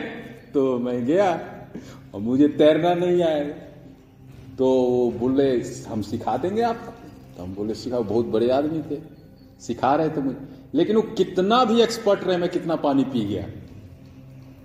तो 0.55 0.79
मैं 0.79 1.07
गया, 1.07 1.41
और 2.15 2.21
मुझे 2.21 2.49
तैरना 2.49 2.95
नहीं 2.95 3.23
आया। 3.23 3.45
तो 4.59 4.69
वो 4.69 5.11
बोले, 5.11 5.63
हम 5.89 6.03
सिखा 6.03 6.37
देंगे 6.37 6.63
आपको। 6.63 6.93
तो 7.37 7.43
हम 7.43 7.55
बोले 7.55 7.75
सिखा 7.75 8.01
बहुत 8.01 8.27
बड़े 8.27 8.51
आदमी 8.51 8.83
थे, 8.83 9.01
सिखा 9.61 9.95
रहे 9.95 10.09
थे 10.09 10.21
मुझे। 10.21 10.39
लेकिन 10.75 10.97
वो 10.97 11.03
कितना 11.03 11.65
भी 11.65 11.83
एक्सपर्ट 11.83 12.25
रहे, 12.25 12.37
मैं 12.37 12.51
कितना 12.51 12.77
पानी 12.77 13.05
पी 13.05 13.25
गया। 13.25 13.47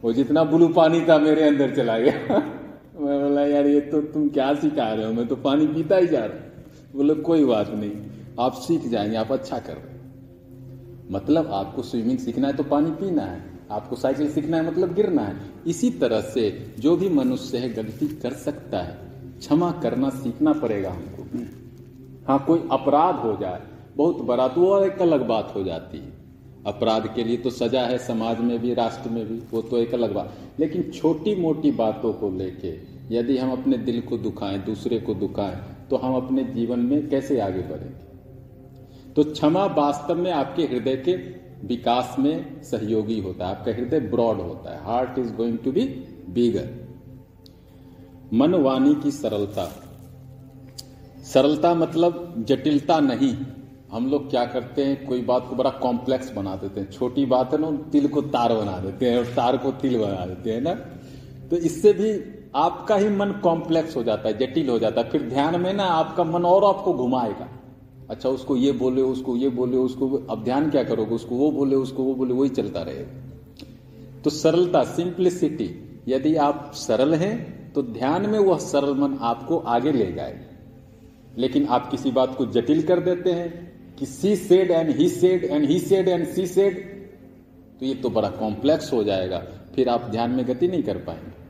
वो 0.04 0.14
जितना 0.14 0.44
ब्लू 0.44 0.68
पानी 0.68 1.02
था, 1.02 1.18
मेरे 1.18 1.44
अंदर 1.44 1.76
चला 1.76 2.00
गया। 2.00 2.14
मैं 3.00 3.30
बोला, 3.30 3.42
यार, 3.42 3.68
ये 3.68 3.82
तो 3.82 4.02
तुम 4.02 4.30
क्या 4.30 4.54
सिखा 4.54 4.94
रहे 4.94 5.06
हो? 5.06 5.14
मैं 5.14 5.28
तो 5.28 5.36
पानी 5.36 5.68
पीता 5.68 5.98
ही 5.98 6.08
जा 6.08 6.26
रहा 6.26 6.53
बोले 6.96 7.14
कोई 7.14 7.46
बात 7.46 7.70
नहीं। 7.70 7.92
आप 8.40 8.54
सीख 8.54 8.88
जाएँगे, 8.88 9.16
आप 9.16 9.32
अच्छा 9.32 9.60
कर 9.60 9.74
रहे 9.74 9.94
मतलब 11.12 11.52
आपको 11.52 11.82
स्विमिंग 11.82 12.18
सीखना 12.18 12.48
है 12.48 12.54
तो 12.54 12.64
पानी 12.64 12.92
पीना 12.92 13.22
है। 13.22 13.42
आपको 13.72 13.96
साइकिल 13.96 14.32
सीखना 14.32 14.58
है 14.58 14.68
मतलब 14.68 14.94
गिरना 14.94 15.22
है। 15.22 15.36
इसी 15.68 15.90
तरह 15.90 16.22
से 16.22 16.76
जो 16.80 16.96
भी 16.96 17.10
मनुष्य 17.10 17.58
है, 17.58 17.74
गलती 17.74 18.08
कर 18.08 18.34
सकता 18.34 18.80
है। 18.80 18.98
क्षमा 19.40 19.72
करना 19.72 20.10
सीखना 20.10 20.54
पड़ेगा 20.54 20.92
हमको। 20.92 21.24
हाँ 22.28 22.46
कोई 22.46 22.60
अपराध 22.72 23.16
हो 23.16 23.38
जाए, 23.42 23.62
बहुत 23.96 24.22
बड़ा 24.22 24.48
तो 24.48 24.68
और 24.68 24.86
एक 24.86 25.02
अलग 25.02 25.28
बात 25.28 25.54
हो 25.56 25.64
जाती 25.64 25.98
है। 25.98 26.14
अपराध 26.66 27.16
के 27.16 27.24
लिए 27.24 27.38
तो 27.38 27.50
सजा 27.50 27.82
है 27.82 27.98
समाज 27.98 28.40
में 28.40 28.60
भी, 28.60 28.74
राष्ट्र 28.74 29.10
में 29.10 29.26
भी, 29.28 29.42
वो 29.52 29.62
तो 29.62 29.78
एक 29.78 29.94
अलग 29.94 30.14
बात। 30.14 30.34
लेकिन 30.60 30.92
छोटी 30.92 31.36
मोटी 31.36 31.72
बातों 31.72 32.14
को 32.14 32.30
लेके 32.30 32.94
यदि 33.16 33.38
हम 33.38 33.52
अपने 33.52 33.78
दिल 33.78 34.02
को 34.02 34.18
दुखाएँ, 34.18 34.58
दूसरे 34.58 35.00
को 35.00 35.14
दुखाएँ 35.14 35.83
तो 35.94 35.98
हम 35.98 36.16
अपने 36.16 36.44
जीवन 36.44 36.80
में 36.80 37.10
कैसे 37.10 37.40
आगे 37.40 37.62
बढ़ेंगे? 37.62 39.14
तो 39.14 39.24
क्षमा 39.24 39.66
वास्तव 39.66 40.16
में 40.16 40.32
आपके 40.32 40.64
हृदय 40.64 40.96
के 40.96 41.14
विकास 41.68 42.16
में 42.20 42.64
सहयोगी 42.64 43.20
होता 43.22 43.48
है, 43.48 43.56
आपका 43.56 43.72
हृदय 43.72 44.00
ब्रॉड 44.00 44.38
होता 44.38 44.72
है। 44.76 44.84
Heart 44.84 45.20
is 45.20 45.34
going 45.34 45.58
to 45.58 45.72
be 45.72 45.86
bigger 46.30 46.70
मन 48.34 48.56
वाणी 48.56 48.96
की 48.96 49.12
सरलता। 49.12 49.84
सरलता 51.24 51.74
मतलब 51.74 52.36
जटिलता 52.48 53.00
नहीं। 53.00 53.36
हम 53.92 54.12
लोग 54.12 54.30
क्या 54.30 54.46
करते 54.46 54.86
हैं? 54.86 55.08
कोई 55.08 55.22
बात 55.22 55.48
को 55.50 55.56
बड़ा 55.56 55.70
कॉम्प्लेक्स 55.70 56.34
बना 56.34 56.56
देते 56.56 56.82
हैं। 56.82 56.92
छोटी 56.92 57.26
बात 57.26 57.54
है 57.54 57.62
ना 57.62 57.72
तिल 57.92 58.08
को 58.08 58.22
तार 58.22 58.54
बना 58.54 58.80
देते 58.80 59.10
हैं 59.10 59.18
और 59.18 59.26
तार 59.26 59.58
को 59.58 59.72
तिल 59.72 60.00
बना 60.00 60.26
देते 60.26 60.52
हैं 60.52 60.62
ना? 60.62 60.74
तो 61.50 61.56
इससे 61.56 61.94
भी 61.94 62.40
आपका 62.56 62.96
ही 62.96 63.10
मन 63.10 63.32
कॉम्प्लेक्स 63.44 63.96
हो 63.98 64.04
जाता 64.04 64.30
है, 64.30 64.38
जटिल 64.38 64.70
हो 64.70 64.80
जाता 64.80 65.02
है। 65.02 65.10
फिर 65.10 65.22
ध्यान 65.22 65.60
में 65.62 65.74
ना 65.74 65.84
आपका 65.84 66.24
मन 66.24 66.46
और 66.46 66.64
आपको 66.66 66.94
घुमाएगा। 66.94 67.48
अच्छा 68.10 68.30
उसको 68.30 68.56
ये 68.56 68.72
बोले, 68.72 69.02
उसको 69.02 69.36
ये 69.38 69.50
बोले, 69.50 69.78
उसको 69.78 70.10
अब 70.30 70.44
ध्यान 70.44 70.70
क्या 70.70 70.84
करोगे? 70.84 71.16
उसको 71.16 71.36
वो 71.36 71.52
बोले, 71.52 71.76
उसको 71.76 72.04
वो 72.04 72.14
बोले, 72.16 72.34
वही 72.34 72.50
चलता 72.50 72.82
रहेगा। 72.82 74.22
तो 74.22 74.30
सरलता 74.30 74.84
सिंप्लिसिटी 74.84 75.70
यदि 76.08 76.36
आप 76.36 76.72
सरल 76.76 77.14
हैं 77.14 77.72
तो 77.74 77.82
ध्यान 77.84 78.30
में 78.30 78.40
वह 78.40 78.58
सरल 78.58 78.94
मन 78.94 79.18
आपको 79.22 79.58
आगे 79.58 79.92
ले 79.92 80.12
जाए 80.12 80.40
लेकिन 81.38 81.66
आप 81.68 81.90
किसी 81.92 82.12
बात 82.12 82.36
को 82.36 82.46
जटिल 82.46 82.82
कर 82.84 83.00
देते 83.00 83.32
हैं 83.32 83.96
कि 84.00 84.06
she 84.06 84.36
said 84.36 84.72
and 84.72 84.90
he 84.90 85.08
said 85.10 85.44
and 85.44 85.66
he 85.66 85.80
said 85.80 86.08
and 86.08 86.28
she 86.28 86.46
said 86.48 86.82
तो 87.80 87.86
ये 87.86 87.94
तो 87.96 88.10
बड़ा 88.10 88.30
कॉम्प्लेक्स 88.30 88.92
हो 88.94 89.04
जाएगा। 89.04 89.38
फिर 89.76 89.90
आप 89.90 90.02
ध्यान 90.12 90.32
में 90.32 90.48
गति 90.48 90.68
नहीं 90.68 90.84
कर 90.84 90.98
पाएँगे। 90.98 91.43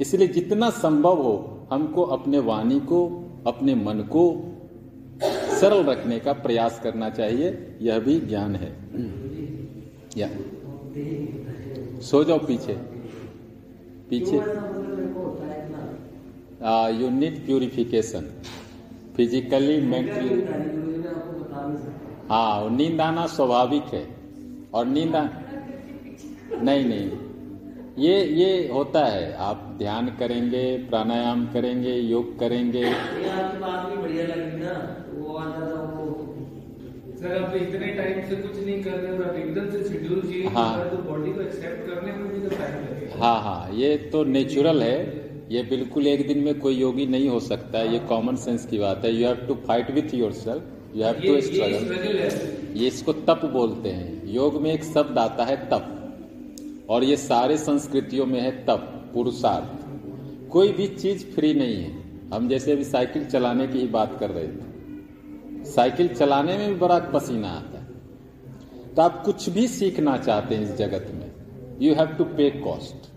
इसलिए 0.00 0.28
जितना 0.28 0.70
संभव 0.70 1.22
हो, 1.22 1.66
हमको 1.72 2.02
अपने 2.02 2.38
वाणी 2.38 2.80
को, 2.80 3.24
अपने 3.46 3.74
मन 3.74 3.94
को 3.94 4.44
सरल 5.60 5.84
रखने 5.84 6.18
का 6.18 6.32
प्रयास 6.32 6.80
करना 6.80 7.10
चाहिए, 7.10 7.78
यह 7.82 7.98
भी 7.98 8.20
ज्ञान 8.20 8.56
है। 8.56 8.76
या। 10.16 10.28
सो 12.00 12.24
जाओ 12.24 12.38
पीछे। 12.38 12.72
पीछे। 14.10 14.36
You 17.02 17.10
need 17.10 17.46
purification 17.46 18.30
physically 19.16 19.80
mentally 19.80 20.28
हाँ 22.30 22.70
नींद 22.76 23.00
आना 23.00 23.26
स्वाभाविक 23.26 23.82
है। 23.82 24.16
और 24.74 24.86
नींद 24.86 25.16
नहीं 26.62 26.84
नहीं। 26.84 27.27
ये 27.98 28.16
ये 28.34 28.50
होता 28.68 29.04
है। 29.06 29.32
आप 29.44 29.62
ध्यान 29.78 30.08
करेंगे 30.18 30.64
प्राणायाम 30.90 31.44
करेंगे 31.52 31.94
योग 31.94 32.38
करेंगे। 32.40 32.82
बढ़िया 32.82 34.26
लगी 34.26 34.58
ना 34.58 34.74
सर 37.18 37.32
अब 37.36 37.54
इतने 37.56 37.86
टाइम 37.94 38.18
से 38.28 38.36
कुछ 38.36 38.56
नहीं 38.56 38.82
कर 38.82 38.90
रहे 38.90 39.16
और 39.18 39.36
एकदम 39.38 39.70
से 39.70 39.82
शेड्यूल 39.88 40.20
चेंज 40.22 40.52
हाँ। 40.56 40.88
तो 40.90 40.96
बॉडी 41.08 41.32
को 41.32 41.40
एक्सेप्ट 41.40 41.86
करने 41.86 42.12
में 42.12 42.28
भी 42.28 42.40
तो 42.40 42.56
टाइम 42.56 42.74
लगेगा। 42.82 43.24
हाँ 43.24 43.40
हाँ 43.42 43.74
ये 43.74 43.96
तो 44.12 44.22
नेचुरल 44.26 44.82
है। 44.82 44.98
ये 45.50 45.62
बिल्कुल 45.70 46.06
एक 46.06 46.26
दिन 46.28 46.38
में 46.44 46.58
कोई 46.60 46.74
योगी 46.76 47.06
नहीं 47.08 47.28
हो 47.28 47.40
सकता 47.42 47.78
है। 47.78 47.92
ये 47.92 47.98
कॉमन 48.08 48.36
सेंस 48.36 48.66
की 48.66 48.78
बात 48.78 49.04
है। 49.04 49.12
You 49.12 49.26
have 49.26 49.46
to 49.48 49.54
fight 49.66 49.90
with 49.90 50.14
yourself 50.34 50.96
you 50.96 51.04
have 51.04 51.20
to 51.26 51.40
struggle 51.40 52.76
ये 52.76 52.86
इसको 52.86 53.12
तप 53.28 53.44
बोलते 53.52 53.88
हैं। 53.90 54.10
योग 54.34 54.62
में 54.62 54.72
एक 54.72 54.84
शब्द 54.86 55.18
आता 55.18 55.44
है 55.44 55.56
तप। 55.70 55.94
और 56.88 57.04
ये 57.04 57.16
सारे 57.16 57.58
संस्कृतियों 57.58 58.26
में 58.26 58.40
है 58.40 58.50
तप, 58.50 59.10
पुरुषार्थ। 59.14 59.88
कोई 60.50 60.72
भी 60.72 60.88
चीज़ 60.88 61.26
फ्री 61.26 61.54
नहीं 61.54 61.76
है। 61.76 62.20
हम 62.34 62.48
जैसे 62.48 62.72
अभी 62.72 62.84
साइकिल 62.84 63.24
चलाने 63.24 63.66
की 63.66 63.78
ही 63.78 63.86
बात 63.86 64.16
कर 64.20 64.30
रहे 64.30 64.48
थे। 64.48 64.78
साइकिल 65.64 66.08
चलाने 66.08 66.58
में 66.58 66.68
भी 66.68 66.74
बड़ा 66.74 66.98
पसीना 66.98 67.48
आता 67.48 67.78
है। 67.78 67.88
तो 68.94 69.02
आप 69.02 69.22
कुछ 69.24 69.48
भी 69.48 69.68
सीखना 69.68 70.16
चाहते 70.16 70.54
हैं 70.54 70.62
इस 70.62 70.74
जगत 70.74 71.06
में 71.14 71.32
you 71.82 71.94
have 71.94 72.06
to 72.06 72.24
pay 72.24 72.50
cost 72.50 73.08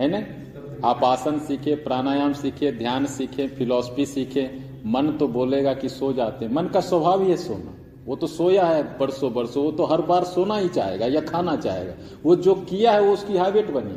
है 0.00 0.08
ना? 0.08 0.42
आप 0.88 1.04
आसन 1.04 1.38
सीखे, 1.38 1.74
प्राणायाम 1.74 2.32
सीखे, 2.32 2.72
ध्यान 2.72 3.06
सीखे 3.06 3.48
फिलोसफी 3.48 4.06
सीखे, 4.06 4.60
मन 4.86 5.12
तो 5.12 5.28
बोलेगा 5.28 5.74
कि 5.74 5.88
सो 5.88 6.12
जाते 6.12 6.48
मन 6.48 6.66
का 6.66 6.80
स्वभाव 6.80 7.22
ही 7.22 7.30
है 7.30 7.36
सोना। 7.36 7.81
वो 8.04 8.16
तो 8.16 8.26
सोया 8.26 8.64
है 8.64 8.82
बरसों 8.98 9.32
बरसों, 9.34 9.62
वो 9.64 9.70
तो 9.72 9.84
हर 9.86 10.00
बार 10.02 10.24
सोना 10.26 10.56
ही 10.56 10.68
चाहेगा 10.70 11.06
या 11.08 11.20
खाना 11.22 11.54
चाहेगा। 11.56 11.94
वो 12.24 12.36
जो 12.38 12.54
किया 12.54 12.92
है, 12.92 13.00
वो 13.02 13.12
उसकी 13.12 13.36
हैबिट 13.36 13.70
बनी 13.70 13.94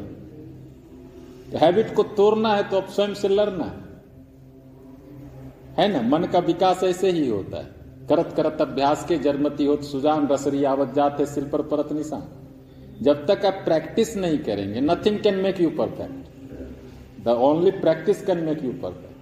तो 1.51 1.57
हैबिट 1.57 1.93
को 1.95 2.03
तोड़ना 2.15 2.53
है 2.55 2.63
तो 2.69 2.77
अब 2.77 2.87
स्वयं 2.89 3.13
से 3.15 3.27
लड़ना 3.29 3.65
है। 3.65 3.83
है 5.77 5.87
ना? 5.93 6.01
मन 6.09 6.23
का 6.33 6.39
विकास 6.41 6.83
ऐसे 6.83 7.11
ही 7.11 7.27
होता 7.27 7.57
है। 7.57 7.73
करत 8.09 8.33
करत 8.37 8.61
अभ्यास 8.61 9.05
के 9.07 9.17
जरमती 9.19 9.65
हो 9.65 9.75
सुजान 9.83 10.27
रसरी 10.27 10.63
आवत 10.65 10.93
जाते 10.95 11.25
सिर 11.27 11.43
पर 11.49 11.61
परत 11.71 11.91
निशान। 11.93 12.27
जब 13.01 13.25
तक 13.27 13.45
आप 13.45 13.61
प्रैक्टिस 13.65 14.15
नहीं 14.17 14.37
करेंगे 14.41 14.81
nothing 14.83 15.19
can 15.21 15.35
make 15.39 15.61
you 15.61 15.69
perfect 15.79 17.25
the 17.25 17.37
only 17.43 17.71
practice 17.81 18.25
can 18.25 18.43
make 18.43 18.63
you 18.63 18.71
perfect 18.83 19.13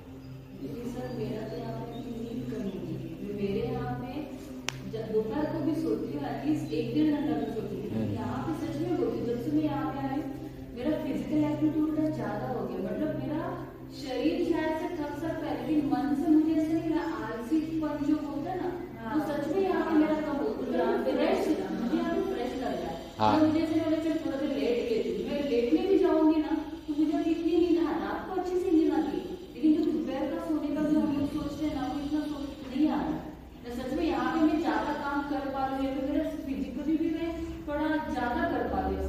एक 6.74 6.94
डेढ़ 6.94 7.10
घंटा 7.16 7.34
भी 7.34 7.46
सोती 7.48 7.76
हूँ 7.82 8.06
यहाँ 8.14 8.38
पे 8.46 8.54
सच 8.62 8.76
में 8.78 8.94
बोलती 8.98 9.26
जब 9.26 9.42
से 9.42 9.52
मैं 9.52 9.64
यहाँ 9.64 9.92
पे 9.94 10.00
आई 10.08 10.22
मेरा 10.76 10.92
फ़िज़िकल 11.02 11.44
एक्टिविटी 11.46 12.06
ज़्यादा 12.14 12.48
हो 12.48 12.62
गया 12.68 12.80
मतलब 12.86 13.12
मेरा 13.20 13.42
शरीर 13.98 14.38
शायद 14.46 14.80
से 14.82 14.88
थक 14.98 15.12
सकता 15.22 15.46
है 15.48 15.54
लेकिन 15.60 15.90
मन 15.92 16.06
से 16.22 16.32
मुझे 16.32 16.54
ऐसा 16.54 16.74
नहीं 16.74 16.90
लगा 16.90 17.04
आलसीपन 17.26 18.06
जो 18.08 18.16
होता 18.24 18.52
है 18.52 18.58
ना 18.62 18.70
हाँ। 19.02 19.14
तो 19.14 19.26
सच 19.28 19.56
में 19.56 19.62
यहाँ 19.62 19.84
पे 19.86 19.98
मेरा 19.98 20.16
कम 20.22 20.38
होता 20.40 20.64
है 20.80 20.96
फ्रेश 21.10 21.48
मुझे 21.74 21.98
यहाँ 21.98 22.16
पे 22.16 22.22
फ्रेश 22.32 22.56
लग 22.64 22.74
रहा 22.74 22.90
है 22.90 22.96
हाँ। 23.20 23.34
तो 23.34 23.46
मुझे 23.46 23.60
ऐसे 23.60 23.76
लगा 23.76 24.00
चल 24.06 24.16
थोड़ा 24.26 24.38
देर 24.38 24.56
लेट 24.56 24.80
लेती 24.92 25.10
मैं 25.28 25.44
लेटने 25.50 25.82
भी 25.92 26.00
जाऊँगी 26.06 26.42
ना 26.42 26.58
तो 26.88 26.94
मुझे 26.94 27.30
इतनी 27.32 27.54
नींद 27.58 27.84
हाँ 27.84 28.00
रात 28.00 28.26
को 28.30 28.42
अच्छी 28.42 28.56
से 28.56 28.72
नींद 28.72 28.94
आती 28.94 29.18
है 29.18 29.24
लेकिन 29.54 29.70
जो 29.76 29.92
दोपहर 29.92 30.26
का 30.32 30.46
सोने 30.48 30.76
का 30.76 30.90
जो 30.90 31.00
हम 31.00 31.16
लोग 31.20 31.30
सोचते 31.36 31.66
हैं 31.66 31.76
ना 31.76 31.88
वो 31.88 32.02
इतना 32.06 32.26
सोच 32.26 32.44
नहीं 32.72 32.90
आ 32.90 33.02
रहा 33.02 33.22
सच 33.76 33.94
में 33.98 34.04
यहाँ 34.06 34.32
पे 34.34 34.40
मैं 34.44 34.60
ज़्यादा 34.60 34.94
काम 35.04 35.22
कर 35.30 35.46
पा 35.54 35.66
रही 35.68 35.88
हूँ 35.88 36.10
मेरा 36.10 36.24
फिजिकली 36.46 36.96
भी 36.98 37.10
मैं 37.12 37.30
थोड़ा 37.68 37.86
ज़्यादा 38.10 38.42
कर 38.50 38.68
पा 38.74 38.80
रही 38.80 38.96
हूँ 38.96 39.04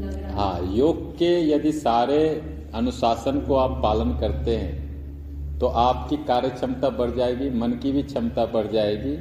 लग 0.00 0.14
रहा 0.14 0.26
है 0.26 0.34
हाँ 0.34 0.74
योग 0.74 0.98
के 1.18 1.30
यदि 1.70 1.78
सारे 1.78 2.42
अनुशासन 2.74 3.40
को 3.40 3.54
आप 3.54 3.80
पालन 3.82 4.18
करते 4.20 4.56
हैं 4.56 4.90
तो 5.58 5.66
आपकी 5.66 6.16
कार्य 6.16 6.48
क्षमता 6.48 6.88
बढ़ 6.88 7.10
जाएगी, 7.10 7.50
मन 7.50 7.70
की 7.70 7.92
भी 7.92 8.02
क्षमता 8.02 8.46
बढ़ 8.46 8.66
जाएगी। 8.66 9.16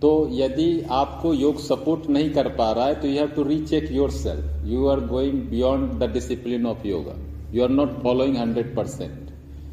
तो 0.00 0.28
यदि 0.32 0.86
आपको 0.90 1.34
योग 1.34 1.58
सपोर्ट 1.58 2.10
नहीं 2.10 2.30
कर 2.30 2.48
पा 2.48 2.72
रहा 2.72 2.86
है 2.86 2.94
तो 2.94 3.08
you 3.08 3.18
have 3.18 3.28
to 3.28 3.42
recheck 3.42 3.92
yourself 4.10 4.66
you 4.66 4.86
are 4.86 5.00
going 5.00 5.42
beyond 5.42 5.92
the 5.92 6.12
discipline 6.12 6.66
of 6.66 6.86
yoga 6.86 7.14
you 7.52 7.62
are 7.62 7.68
not 7.68 8.02
following 8.02 8.36
hundred 8.36 8.76
percent 8.76 9.30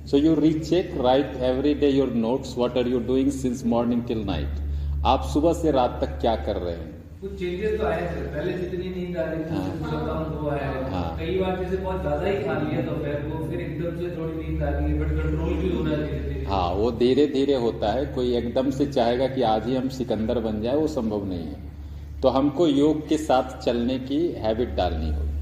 so 0.07 0.17
you 0.17 0.35
recheck 0.35 1.01
right 1.01 1.35
every 1.35 1.73
day 1.73 1.89
your 1.89 2.13
notes 2.13 2.57
what 2.57 2.77
are 2.77 2.87
you 2.87 2.99
doing 2.99 3.31
since 3.31 3.65
morning 3.65 4.03
till 4.03 4.23
night 4.25 5.05
आप 5.05 5.23
सुबह 5.23 5.53
से 5.53 5.71
रात 5.71 5.99
तक 6.03 6.09
क्या 6.09 6.35
कर 6.35 6.55
रहे 6.55 6.75
हैं? 6.75 7.02
कुछ 7.23 7.33
चेंजेस 7.39 7.75
तो 7.79 7.85
आए 7.87 8.05
सर 8.05 8.23
पहले 8.31 8.53
जितनी 8.53 8.89
नींद 8.93 9.17
आ 9.17 9.25
रही 9.25 9.43
थी 9.43 9.57
हाँ। 9.57 10.15
वो 10.31 10.49
आया 10.49 10.71
हाँ। 10.91 11.03
कई 11.19 11.35
बार 11.39 11.59
जैसे 11.59 11.77
बहुत 11.77 12.01
ज़्यादा 12.01 12.25
ही 12.25 12.33
खा 12.37 12.55
लिया 12.61 12.81
दोपहर 12.81 13.21
को 13.21 13.37
फिर 13.49 13.59
एकदम 13.61 13.99
से 13.99 14.09
थोड़ी 14.17 14.33
नींद 14.33 14.63
आ 14.63 14.69
रही 14.69 14.91
है 14.91 14.97
बट 14.99 15.13
कंट्रोल 15.19 15.53
भी 15.53 15.69
हो 15.75 15.83
रहा 15.85 15.93
है 15.93 15.99
धीरे 16.01 16.19
धीरे 16.25 16.45
हाँ 16.45 16.73
वो 16.73 16.89
धीरे 16.93 17.25
धीरे 17.27 17.55
होता 17.55 17.91
है। 17.91 18.05
कोई 18.15 18.35
एकदम 18.37 18.71
से 18.71 18.85
चाहेगा 18.87 19.27
कि 19.27 19.41
आज 19.51 19.67
ही 19.67 19.75
हम 19.75 19.87
सिकंदर 19.89 20.39
बन 20.39 20.61
जाए 20.61 20.75
वो 20.75 20.87
संभव 20.87 21.25
नहीं 21.25 21.47
है। 21.47 22.19
तो 22.21 22.29
हमको 22.29 22.67
योग 22.67 23.07
के 23.07 23.17
साथ 23.19 23.57
चलने 23.61 23.97
की 24.01 24.19
हैबिट 24.37 24.75
डालनी 24.75 25.13
होगी। 25.13 25.33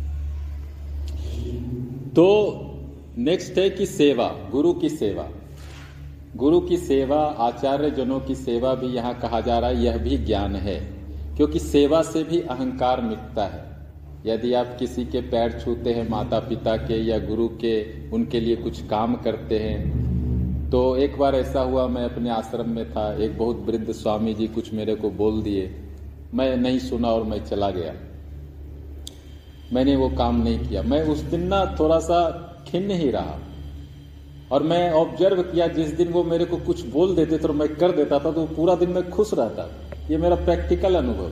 तो 2.12 2.28
नेक्स्ट 3.24 3.58
है 3.58 3.70
कि 3.72 3.86
सेवा 3.88 4.28
गुरु 4.52 4.74
की 4.76 4.89
सेवा। 4.89 5.30
गुरु 6.38 6.60
की 6.62 6.78
सेवा 6.78 7.22
आचार्य 7.41 7.91
जनों 7.91 8.20
की 8.20 8.36
सेवा 8.38 8.74
भी 8.76 8.88
यहाँ 8.88 9.20
कहा 9.20 9.39
जा 9.41 9.60
रहा 9.60 9.70
है 9.70 9.84
यह 9.84 9.98
भी 9.98 10.17
ज्ञान 10.26 10.56
है। 10.62 11.01
क्योंकि 11.38 11.60
सेवा 11.60 12.02
से 12.04 12.24
भी 12.24 12.39
अहंकार 12.41 13.02
मिटता 13.02 13.46
है। 13.46 13.70
यदि 14.26 14.54
आप 14.54 14.76
किसी 14.80 15.06
के 15.06 15.22
पैर 15.22 15.60
छूते 15.60 15.94
हैं 15.94 16.08
माता 16.10 16.39
पिता 16.39 16.76
के 16.78 16.98
या 17.02 17.17
गुरु 17.20 17.48
के, 17.56 18.10
उनके 18.10 18.39
लिए 18.39 18.56
कुछ 18.56 18.82
काम 18.88 19.15
करते 19.15 19.60
हैं 19.60 20.70
तो 20.72 20.96
एक 20.98 21.17
बार 21.17 21.36
ऐसा 21.36 21.62
हुआ, 21.62 21.88
मैं 21.88 22.04
अपने 22.06 22.30
आश्रम 22.30 22.70
में 22.70 22.91
था, 22.91 23.13
एक 23.15 23.38
बहुत 23.38 23.63
वृद्ध 23.65 23.91
स्वामी 23.91 24.34
जी 24.34 24.48
कुछ 24.48 24.74
मेरे 24.74 24.96
को 24.96 25.10
बोल 25.12 25.41
दिए। 25.44 25.70
मैं 26.34 26.56
नहीं 26.58 26.80
सुना 26.80 27.08
और 27.08 27.24
मैं 27.24 27.44
चला 27.46 27.70
गया। 27.72 27.94
मैंने 29.74 29.96
वो 29.96 30.10
काम 30.10 30.41
नहीं 30.44 30.60
किया। 30.60 30.82
मैं 30.84 31.02
उस 31.04 31.20
दिन 31.26 31.48
ना 31.48 31.65
थोड़ा 31.80 32.00
सा 32.00 32.20
खिन्न 32.67 32.91
ही 32.91 33.10
रहा 33.12 33.38
और 34.52 34.63
मैं 34.63 34.91
ऑब्ज़र्व 34.91 35.41
किया, 35.44 35.67
जिस 35.67 35.94
दिन 35.94 36.08
वो 36.08 36.24
मेरे 36.24 36.46
को 36.46 36.58
कुछ 36.58 36.86
बोल 36.88 37.15
देते 37.15 37.38
तो 37.38 37.54
मैं 37.54 37.67
कर 37.76 37.91
देता 37.91 38.20
था 38.20 38.32
तो 38.32 38.46
पूरा 38.48 38.76
दिन 38.76 38.89
मैं 38.89 39.10
खुश 39.10 39.34
रहता 39.34 39.63
ये 40.12 40.17
मेरा 40.17 40.36
प्रैक्टिकल 40.36 40.95
अनुभव। 40.95 41.32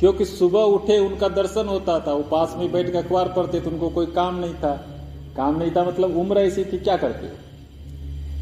क्योंकि 0.00 0.24
सुबह 0.24 0.60
उठे 0.60 0.98
उनका 0.98 1.28
दर्शन 1.28 1.66
होता 1.66 2.00
था, 2.00 2.12
वो 2.12 2.22
पास 2.22 2.54
में 2.58 2.72
बैठ 2.72 2.92
के 2.92 2.98
अखबार 2.98 3.28
पढ़ते 3.28 3.60
तो 3.60 3.70
उनको 3.70 3.88
कोई 3.88 4.06
काम 4.06 4.38
नहीं 4.40 4.54
था। 4.54 4.86
काम 5.36 5.58
नहीं 5.58 5.70
था 5.70 5.84
मतलब 5.84 6.16
उम्र 6.16 6.38
ऐसी 6.38 6.64
थी, 6.64 6.78
क्या 6.78 6.96
करते? 6.96 7.26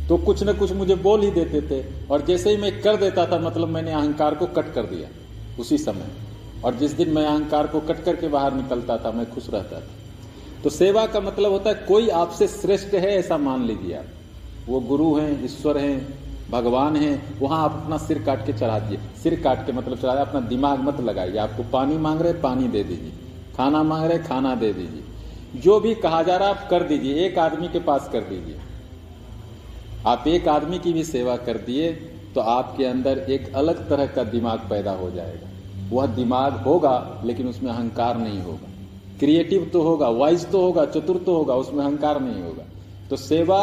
तो 0.08 0.16
कुछ 0.16 0.42
न 0.42 0.52
कुछ 0.52 0.72
मुझे 0.72 0.94
बोल 0.94 1.20
ही 1.20 1.30
देते 1.30 1.60
थे, 1.60 1.84
और 2.10 2.22
जैसे 2.22 2.50
ही 2.50 2.56
मैं 2.56 2.82
कर 2.82 2.96
देता 2.96 3.26
था 3.26 3.38
मतलब 3.38 3.68
मैंने 3.68 3.92
अहंकार 3.92 4.34
को 4.34 4.46
कट 4.46 4.74
कर 4.74 4.82
दिया 4.82 5.08
उसी 5.60 5.78
समय। 5.78 6.06
और 6.64 6.74
जिस 6.74 6.92
दिन 6.92 7.08
मैं 7.08 7.26
अहंकार 7.26 7.66
को 7.66 7.80
कट 7.80 8.04
करके 8.04 8.28
बाहर 8.28 8.54
निकलता 8.54 8.96
था, 8.96 9.10
मैं 9.10 9.30
खुश 9.30 9.50
रहता 9.50 9.80
था। 9.80 9.84
तो 10.64 10.70
सेवा 10.70 11.06
का 11.06 11.20
मतलब 11.20 11.52
होता 11.52 11.68
है, 11.68 11.74
कोई 11.74 12.08
आपसे 12.08 12.48
श्रेष्ठ 12.48 12.94
है 12.94 13.18
ऐसा 13.18 13.38
मान 13.38 13.64
लीजिए 13.64 13.94
आप। 13.94 14.04
वो 14.66 14.80
गुरु 14.80 15.14
हैं, 15.14 15.44
ईश्वर 15.44 15.78
हैं 15.78 16.27
भगवान 16.50 16.96
है, 16.96 17.22
वहाँ 17.40 17.62
आप 17.64 17.72
अपना 17.72 17.96
सिर 17.98 18.22
काट 18.22 18.44
के 18.46 18.52
चढ़ा 18.52 18.78
दिए 18.78 18.98
सिर 19.22 19.40
काट 19.40 19.66
के 19.66 19.72
मतलब 19.72 19.98
चढ़ा 19.98 20.12
अपना 20.12 20.40
दिमाग 20.40 20.80
मत 20.80 21.00
लगाइए। 21.00 21.36
आपको 21.38 21.62
पानी 21.62 21.96
मांग 21.98 22.20
रहे 22.20 22.32
पानी 22.32 22.68
दे 22.68 22.82
दीजिए। 22.84 23.12
खाना 23.56 23.82
मांग 23.82 24.04
रहे 24.04 24.18
खाना 24.18 24.54
दे 24.54 24.72
दीजिए। 24.72 25.60
जो 25.60 25.78
भी 25.80 25.94
कहा 25.94 26.22
जा 26.22 26.36
रहा 26.36 26.48
आप 26.48 26.66
कर 26.70 26.82
दीजिए। 26.82 27.26
एक 27.26 27.38
आदमी 27.38 27.68
के 27.68 27.80
पास 27.80 28.08
कर 28.12 28.20
दीजिए। 28.20 28.58
आप 30.06 30.24
एक 30.28 30.48
आदमी 30.48 30.78
की 30.78 30.92
भी 30.92 31.04
सेवा 31.04 31.36
कर 31.36 31.56
दिए 31.58 31.92
तो 32.34 32.40
आपके 32.40 32.84
अंदर 32.84 33.18
एक 33.18 33.54
अलग 33.54 33.88
तरह 33.88 34.06
का 34.06 34.24
दिमाग 34.24 34.58
पैदा 34.70 34.92
हो 34.92 35.10
जाएगा। 35.10 35.48
वह 35.90 36.06
दिमाग 36.06 36.56
होगा, 36.56 37.22
लेकिन 37.24 37.48
उसमें 37.48 37.70
अहंकार 37.70 38.18
नहीं 38.18 38.40
होगा। 38.40 38.68
क्रिएटिव 39.18 39.70
तो 39.72 39.82
होगा, 39.82 40.08
वाइज 40.08 40.50
तो 40.50 40.60
होगा, 40.60 40.84
चतुर 40.84 41.16
तो 41.16 41.36
होगा, 41.36 41.54
उसमें 41.54 41.84
अहंकार 41.84 42.20
नहीं 42.20 42.42
होगा। 42.42 42.64
तो 43.10 43.16
सेवा 43.16 43.58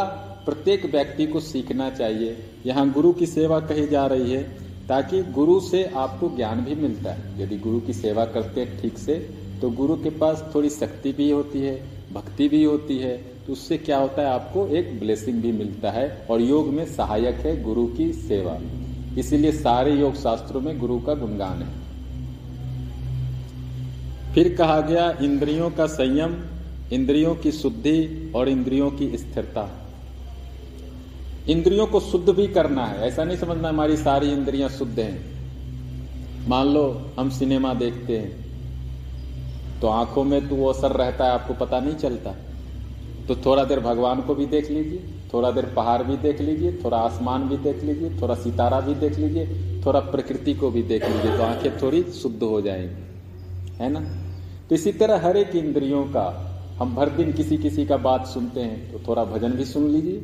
प्रत्येक 0.45 0.85
व्यक्ति 0.85 1.25
को 1.27 1.39
सीखना 1.39 1.89
चाहिए। 1.89 2.37
यहाँ 2.65 2.89
गुरु 2.91 3.11
की 3.13 3.25
सेवा 3.27 3.59
कही 3.61 3.87
जा 3.87 4.05
रही 4.05 4.31
है 4.31 4.43
ताकि 4.87 5.21
गुरु 5.33 5.59
से 5.59 5.83
आपको 5.97 6.29
ज्ञान 6.35 6.63
भी 6.65 6.75
मिलता 6.75 7.11
है। 7.11 7.43
यदि 7.43 7.57
गुरु 7.57 7.79
की 7.79 7.93
सेवा 7.93 8.25
करते 8.25 8.61
हैं 8.61 8.81
ठीक 8.81 8.97
से 8.97 9.15
तो 9.61 9.69
गुरु 9.69 9.95
के 9.95 10.09
पास 10.09 10.43
थोड़ी 10.55 10.69
शक्ति 10.69 11.11
भी 11.11 11.29
होती 11.31 11.59
है, 11.59 11.75
भक्ति 12.13 12.47
भी 12.49 12.63
होती 12.63 12.97
है 12.97 13.15
तो 13.45 13.53
उससे 13.53 13.77
क्या 13.77 13.97
होता 13.97 14.21
है, 14.21 14.27
आपको 14.29 14.67
एक 14.67 14.99
ब्लेसिंग 14.99 15.41
भी 15.41 15.51
मिलता 15.51 15.91
है 15.91 16.27
और 16.29 16.41
योग 16.41 16.67
में 16.67 16.85
सहायक 16.85 17.35
है 17.35 17.61
गुरु 17.63 17.85
की 17.87 18.11
सेवा। 18.13 18.57
इसीलिए 19.19 19.51
सारे 19.51 19.91
योग 19.91 20.15
शास्त्रों 20.15 20.61
में 20.61 20.77
गुरु 20.79 20.99
का 20.99 21.13
गुणगान 21.13 21.61
है। 21.61 21.69
फिर 24.33 24.55
कहा 24.55 24.79
गया, 24.81 25.09
इंद्रियों 25.21 25.69
का 25.69 25.85
संयम, 25.87 26.35
इंद्रियों 26.93 27.35
की 27.35 27.51
शुद्धि 27.51 28.31
और 28.35 28.49
इंद्रियों 28.49 28.89
की 28.91 29.17
स्थिरता। 29.17 29.84
इंद्रियों 31.49 31.85
को 31.87 31.99
शुद्ध 31.99 32.29
भी 32.29 32.47
करना 32.47 32.85
है। 32.85 33.07
ऐसा 33.07 33.23
नहीं 33.23 33.37
समझना 33.37 33.69
हमारी 33.69 33.97
सारी 33.97 34.31
इंद्रियाँ 34.31 34.69
शुद्ध 34.69 34.99
हैं। 34.99 36.47
मान 36.47 36.67
लो, 36.67 37.11
हम 37.19 37.29
सिनेमा 37.29 37.73
देखते 37.73 38.17
हैं 38.17 38.43
तो 39.81 39.87
आँखों 39.87 40.23
में 40.23 40.47
तो 40.49 40.55
वो 40.55 40.69
असर 40.69 40.91
रहता 40.91 41.25
है, 41.25 41.31
आपको 41.31 41.53
पता 41.55 41.79
नहीं 41.79 41.95
चलता। 41.95 42.35
तो 43.27 43.35
थोड़ा 43.35 43.63
देर 43.63 43.79
भगवान 43.79 44.21
को 44.21 44.35
भी 44.35 44.45
देख 44.45 44.69
लीजिए, 44.71 45.03
थोड़ा 45.33 45.51
देर 45.51 45.65
पहाड़ 45.65 46.01
भी 46.03 46.17
देख 46.17 46.41
लीजिए, 46.41 46.71
थोड़ा 46.83 46.97
आसमान 46.97 47.47
भी 47.49 47.57
देख 47.57 47.83
लीजिए, 47.83 48.09
थोड़ा 48.21 48.35
सितारा 48.35 48.79
भी 48.79 48.95
देख 48.95 49.17
लीजिए, 49.19 49.81
थोड़ा 49.85 49.99
प्रकृति 49.99 50.53
को 50.53 50.69
भी 50.71 50.83
देख 50.83 51.05
लीजिए 51.05 51.37
तो 51.37 51.43
आँखें 51.43 51.77
थोड़ी 51.81 52.03
शुद्ध 52.03 52.43
हो 52.43 52.61
जाएँगी। 52.61 53.75
है 53.77 53.89
ना? 53.89 53.99
तो 54.69 54.75
इसी 54.75 54.91
तरह 54.91 55.25
हर 55.27 55.37
एक 55.37 55.55
इंद्रियों 55.55 56.03
का, 56.05 56.25
हम 56.79 56.95
भर 56.95 57.09
दिन 57.09 57.31
किसी 57.33 57.57
किसी 57.57 57.85
का 57.85 57.97
बात 57.97 58.27
सुनते 58.27 58.59
हैं 58.59 58.91
तो 58.91 58.99
थोड़ा 59.07 59.23
भजन 59.25 59.51
भी 59.51 59.65
सुन 59.65 59.87
लीजिए। 59.87 60.21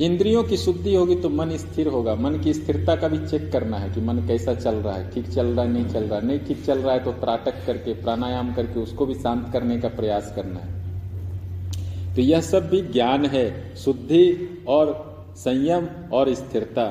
इंद्रियों 0.00 0.42
की 0.44 0.56
शुद्धि 0.56 0.94
होगी 0.94 1.14
तो 1.14 1.28
मन 1.28 1.50
स्थिर 1.56 1.86
होगा। 1.86 2.14
मन 2.14 2.38
की 2.38 2.52
स्थिरता 2.54 2.96
का 2.96 3.08
भी 3.08 3.18
चेक 3.28 3.52
करना 3.52 3.76
है 3.76 3.92
कि 3.94 4.00
मन 4.00 4.18
कैसा 4.26 4.54
चल 4.54 4.74
रहा 4.74 4.94
है। 4.94 5.10
ठीक 5.10 5.28
चल 5.28 5.46
रहा 5.46 5.64
है, 5.64 5.70
नहीं 5.72 5.86
चल 5.86 6.04
रहा 6.04 6.18
है। 6.18 6.26
नहीं 6.26 6.38
ठीक 6.38 6.64
चल 6.64 6.78
रहा 6.78 6.94
है 6.94 7.04
तो 7.04 7.12
त्राटक 7.12 7.66
करके, 7.66 7.94
प्राणायाम 7.94 8.54
करके 8.54 8.80
उसको 8.80 9.06
भी 9.06 9.14
शांत 9.14 9.50
करने 9.52 9.78
का 9.80 9.88
प्रयास 9.88 10.32
करना 10.36 10.60
है। 10.60 12.14
तो 12.14 12.22
यह 12.22 12.40
सब 12.40 12.68
भी 12.68 12.80
ज्ञान 12.80 13.26
है, 13.26 13.76
शुद्धि 13.76 14.64
और 14.68 14.94
संयम 15.36 15.86
और 16.12 16.34
स्थिरता। 16.34 16.84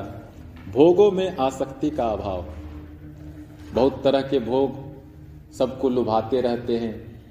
भोगों 0.72 1.10
में 1.10 1.36
आसक्ति 1.36 1.90
का 1.90 2.04
अभाव। 2.04 2.46
बहुत 3.74 4.02
तरह 4.04 4.20
के 4.20 4.38
भोग 4.38 4.78
सबको 5.52 5.88
लुभाते 5.88 6.40
रहते 6.40 6.76
हैं। 6.78 7.22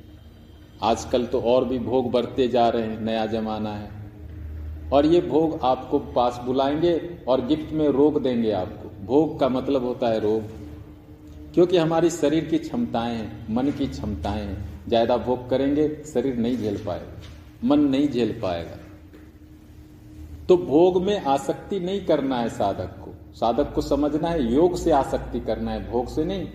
आजकल 0.84 1.26
तो 1.26 1.42
और 1.42 1.66
भी 1.66 1.80
भोग 1.80 2.12
बढ़ते 2.12 2.48
जा 2.48 2.70
रहे 2.70 2.84
हैं, 2.84 3.00
नया 3.02 3.26
जमाना 3.26 3.70
है। 3.70 3.99
और 4.94 5.06
ये 5.06 5.22
भोग 5.22 5.60
आपको 5.64 6.00
पास 6.00 6.42
बुलाएँगे 6.46 7.20
और 7.28 7.46
गिफ्ट 7.46 7.74
में 7.74 7.90
रोग 7.90 8.24
देंगे 8.24 8.52
आपको। 8.52 9.06
भोग 9.06 9.40
का 9.40 9.50
मतलब 9.50 9.84
होता 9.84 10.08
है 10.08 10.20
रोग। 10.20 10.44
क्योंकि 11.54 11.78
हमारी 11.78 12.10
शरीर 12.10 12.46
की 12.46 12.58
क्षमताएँ 12.58 13.16
हैं, 13.16 13.56
मन 13.56 13.72
की 13.72 13.88
क्षमताएँ 13.88 14.44
हैं। 14.44 14.88
ज़्यादा 14.88 15.18
भोग 15.18 15.50
करेंगे, 15.50 16.04
शरीर 16.14 16.36
नहीं 16.36 16.58
झेल 16.58 16.78
पाएगा। 16.78 17.22
मन 17.64 17.80
नहीं 17.80 18.10
झेल 18.10 18.40
पाएगा। 18.42 18.78
तो 20.50 20.58
भोग 20.58 21.04
में 21.04 21.22
आसक्ति 21.22 21.80
नहीं 21.80 22.06
करना 22.06 22.38
है 22.38 22.50
साधक 22.50 22.96
को। 23.06 23.36
साधक 23.36 23.74
को 23.74 23.82
समझना 23.82 24.28
है, 24.28 24.54
योग 24.54 24.76
से 24.76 24.92
आसक्ति 24.92 25.40
करना 25.40 25.72
है, 25.72 25.92
भोग 25.92 26.08
से 26.08 26.24
नहीं। 26.26 26.46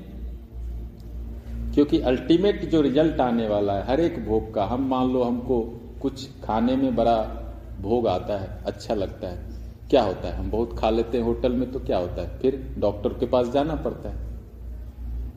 क्योंकि 1.75 2.01
अल्टीमेट 2.01 2.65
जो 2.65 2.81
रिज़ल्ट 2.81 3.21
आने 3.21 3.49
वाला 3.49 3.73
है, 3.73 3.87
हर 3.87 4.01
एक 4.01 4.29
भोग 4.29 4.55
का, 4.55 4.65
हम 4.65 4.89
मान 4.89 5.13
लो 5.13 5.23
हमको 5.23 5.81
कुछ 6.03 6.29
खाने 6.45 6.77
में 6.77 6.97
बड़ा 6.97 7.41
भोग 7.81 8.07
आता 8.07 8.39
है 8.39 8.65
अच्छा 8.67 8.95
लगता 8.95 9.29
है। 9.29 9.55
क्या 9.91 10.03
होता 10.03 10.29
है? 10.29 10.37
हम 10.37 10.51
बहुत 10.51 10.79
खा 10.79 10.91
लेते 10.91 11.19
हैं 11.19 11.25
होटल 11.25 11.53
में 11.53 11.73
तो 11.73 11.81
क्या 11.81 11.99
होता 11.99 12.23
है? 12.23 12.39
फिर 12.39 12.75
डॉक्टर 12.79 13.09
के 13.09 13.27
पास 13.27 13.49
जाना 13.49 13.75
पड़ता 13.75 14.09
है। 14.09 14.35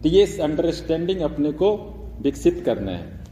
तो 0.03 0.09
ये 0.09 0.37
अंडरस्टैंडिंग 0.37 1.21
अपने 1.21 1.51
को 1.51 1.77
विकसित 2.21 2.63
करना 2.65 2.91
है। 2.91 3.23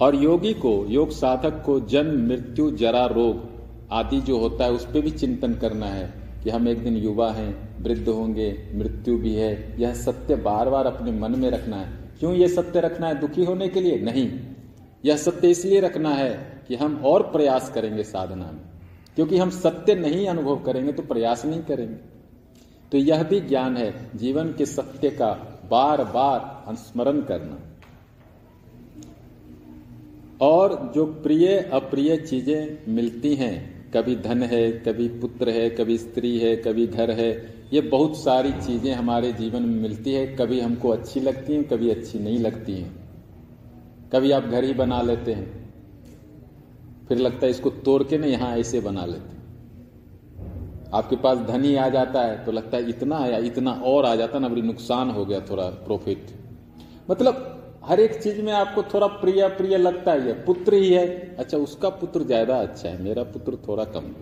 और 0.00 0.14
योगी 0.14 0.54
को, 0.54 0.86
योग 0.88 1.10
साधक 1.10 1.62
को 1.66 1.80
जन्म, 1.80 2.28
मृत्यु, 2.28 2.70
जरा 2.70 3.06
रोग 3.06 3.48
आदि 3.92 4.20
जो 4.20 4.38
होता 4.38 4.64
है, 4.64 4.72
उस 4.72 4.86
पर 4.86 5.00
भी 5.00 5.10
चिंतन 5.10 5.54
करना 5.54 5.86
है 5.86 6.14
कि 6.44 6.50
हम 6.50 6.68
एक 6.68 6.84
दिन 6.84 6.96
युवा 6.96 7.32
हैं, 7.32 7.82
वृद्ध 7.82 8.08
होंगे, 8.08 8.72
मृत्यु 8.74 9.18
भी 9.18 9.34
है। 9.34 9.82
यह 9.82 9.94
सत्य 9.94 10.36
बार 10.36 10.70
बार 10.70 10.86
अपने 10.86 11.12
मन 11.12 11.38
में 11.38 11.50
रखना 11.50 11.76
है। 11.76 11.88
क्यों 12.18 12.34
यह 12.34 12.48
सत्य 12.48 12.80
रखना 12.80 13.08
है 13.08 13.20
दुखी 13.20 13.44
होने 13.44 13.68
के 13.68 13.80
लिए? 13.80 13.98
नहीं। 13.98 14.32
यह 15.04 15.16
सत्य 15.16 15.50
इसलिए 15.50 15.80
रखना 15.80 16.10
है 16.10 16.53
कि 16.68 16.74
हम 16.74 17.02
और 17.04 17.22
प्रयास 17.22 17.70
करेंगे 17.70 18.02
साधना 18.02 18.52
में। 18.52 18.60
क्योंकि 19.14 19.38
हम 19.38 19.50
सत्य 19.50 19.94
नहीं 19.94 20.26
अनुभव 20.26 20.56
करेंगे 20.56 20.92
तो 20.92 21.02
प्रयास 21.02 21.44
नहीं 21.46 21.62
करेंगे। 21.62 22.14
तो 22.92 22.98
यह 22.98 23.22
भी 23.22 23.40
ज्ञान 23.40 23.76
है, 23.76 24.10
जीवन 24.16 24.52
के 24.52 24.66
सत्य 24.66 25.10
का 25.10 25.60
बार 25.70 26.04
बार 26.04 26.64
अनुस्मरण 26.66 27.20
करना। 27.20 27.58
और 30.40 30.92
जो 30.94 31.06
प्रिय, 31.06 31.58
अप्रिय 31.72 32.16
चीज़ें 32.16 32.78
मिलती 32.88 33.34
हैं, 33.34 33.90
कभी 33.92 34.16
धन 34.16 34.42
है, 34.42 34.72
कभी 34.72 35.08
पुत्र 35.08 35.50
है, 35.50 35.70
कभी 35.70 35.98
स्त्री 35.98 36.38
है, 36.38 36.56
कभी 36.56 36.86
घर 36.86 37.10
है, 37.10 37.54
ये 37.72 37.80
बहुत 37.80 38.16
सारी 38.16 38.52
चीज़ें 38.52 38.94
हमारे 38.94 39.32
जीवन 39.32 39.62
में 39.62 39.82
मिलती 39.82 40.12
है। 40.12 40.26
कभी 40.26 40.60
हमको 40.60 40.88
अच्छी 40.88 41.20
लगती 41.20 41.52
हैं, 41.52 41.64
कभी 41.64 41.90
अच्छी 41.90 42.18
नहीं 42.18 42.38
लगती 42.38 42.72
हैं। 42.72 42.96
कभी 44.12 44.30
आप 44.30 44.42
घर 44.42 44.64
ही 44.64 44.74
बना 44.74 45.02
लेते 45.02 45.32
हैं। 45.32 45.63
फिर 47.08 47.18
लगता 47.18 47.46
है 47.46 47.50
इसको 47.50 47.70
तोड़ 47.84 48.02
के 48.02 48.18
ना 48.18 48.26
यहाँ 48.26 48.56
ऐसे 48.58 48.80
बना 48.80 49.04
लेते। 49.06 49.32
आपके 50.92 51.16
पास 51.16 51.38
धनी 51.46 51.74
आ 51.76 51.88
जाता 51.88 52.20
है 52.20 52.44
तो 52.44 52.52
लगता 52.52 52.76
है 52.76 52.88
इतना 52.90 53.18
आया, 53.18 53.38
इतना 53.40 53.72
और 53.72 54.06
आ 54.06 54.14
जाता 54.16 54.38
ना, 54.38 54.48
बड़ी 54.48 54.62
नुकसान 54.62 55.10
हो 55.10 55.24
गया 55.24 55.40
थोड़ा 55.40 55.68
प्रॉफिट 55.86 56.26
मतलब 57.10 57.50
हर 57.84 58.00
एक 58.00 58.22
चीज़ 58.22 58.40
में 58.42 58.52
आपको 58.52 58.82
थोड़ा 58.84 59.06
प्रिय 59.16 59.46
प्रिय 59.56 59.76
लगता 59.76 60.12
ही 60.12 60.32
पुत्र 60.44 60.74
ही 60.74 60.92
है। 60.92 61.06
अच्छा 61.36 61.58
उसका 61.58 61.88
पुत्र 61.96 62.22
ज़्यादा 62.22 62.58
अच्छा 62.58 62.88
है, 62.88 63.02
मेरा 63.02 63.22
पुत्र 63.24 63.58
थोड़ा 63.68 63.84
कम 63.86 64.14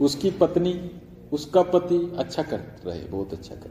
उसकी 0.00 0.30
पत्नी, 0.32 0.72
उसका 1.32 1.62
पति 1.64 1.98
अच्छा 2.18 2.42
कर 2.44 2.60
रहे, 2.86 3.00
बहुत 3.00 3.32
अच्छा 3.32 3.54
कर 3.54 3.70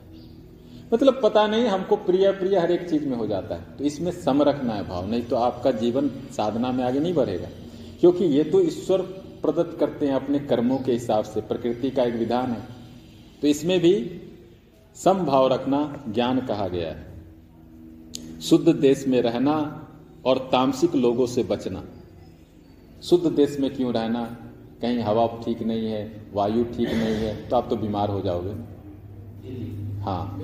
मतलब 0.94 1.20
पता 1.24 1.46
नहीं, 1.48 1.66
हमको 1.68 1.96
प्रिय 1.98 2.32
प्रिय 2.34 2.58
हर 2.58 2.72
एक 2.72 2.90
चीज़ 2.90 3.08
में 3.08 3.18
हो 3.18 3.28
जाता 3.28 3.56
है। 3.56 3.78
तो 3.78 3.84
इसमें 3.84 4.12
सम 4.14 4.42
रखना 4.44 4.74
है 4.74 4.88
भाव, 4.88 5.10
नहीं 5.10 5.22
तो 5.24 5.36
आपका 5.38 5.72
जीवन 5.80 6.10
साधना 6.38 6.72
में 6.72 6.84
आगे 6.84 7.00
नहीं 7.00 7.14
बढ़ेगा। 7.14 7.48
क्योंकि 8.02 8.26
ये 8.26 8.44
तो 8.44 8.62
ईश्वर 8.62 9.02
प्रदत्त 9.42 9.80
करते 9.80 10.08
हैं 10.08 10.14
अपने 10.14 10.40
कर्मों 10.40 10.78
के 10.78 10.92
हिसाब 10.92 11.24
से, 11.24 11.42
प्रकृति 11.42 11.92
का 11.92 12.04
एक 12.04 12.16
विधान 12.16 12.52
है। 12.52 12.62
तो 13.42 13.48
इसमें 13.48 13.80
भी 13.80 14.22
समभाव 14.96 15.48
रखना 15.48 16.04
ज्ञान 16.10 16.40
कहा 16.40 16.68
गया 16.68 16.90
है। 16.90 17.08
शुद्ध 18.42 18.70
देश 18.70 19.08
में 19.08 19.22
रहना 19.22 19.88
और 20.26 20.50
तामसिक 20.52 20.96
लोगों 20.96 21.28
से 21.28 21.44
बचना। 21.44 21.84
शुद्ध 23.04 23.28
देश 23.28 23.60
में 23.60 23.76
क्यों 23.76 23.94
रहना? 23.94 24.38
कहीं 24.82 25.00
हवा 25.00 25.28
ठीक 25.46 25.62
नहीं 25.62 25.86
है, 25.86 26.22
वायु 26.34 26.64
ठीक 26.64 26.88
नहीं 26.88 27.16
है 27.16 27.50
तो 27.50 27.56
आप 27.56 27.70
तो 27.70 27.76
बीमार 27.76 28.10
हो 28.10 28.22
जाओगे। 28.22 28.54
हाँ। 30.02 30.42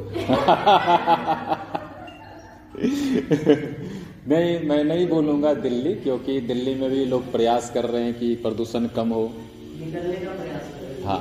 नहीं 4.28 4.68
मैं 4.68 4.84
नहीं 4.84 5.08
बोलूँगा 5.08 5.54
दिल्ली 5.54 5.94
क्योंकि 5.96 6.40
दिल्ली 6.42 6.76
में 6.76 6.90
भी 6.90 7.06
लोग 7.06 7.32
प्रयास 7.32 7.70
कर 7.74 7.86
रहे 7.86 8.04
हैं 8.04 8.20
कि 8.20 8.36
प्रदूषण 8.36 8.88
कम 8.88 9.10
हो। 9.10 9.22
निकलने 9.24 10.16
का 10.16 10.32
प्रयास 10.32 11.06
हाँ। 11.06 11.20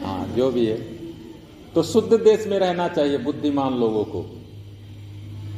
हाँ 0.00 0.26
जो 0.36 0.50
भी 0.50 0.66
है। 0.66 0.76
तो 1.74 1.82
शुद्ध 1.82 2.12
देश 2.14 2.46
में 2.46 2.58
रहना 2.58 2.88
चाहिए 2.88 3.18
बुद्धिमान 3.18 3.74
लोगों 3.74 4.04
को। 4.04 4.24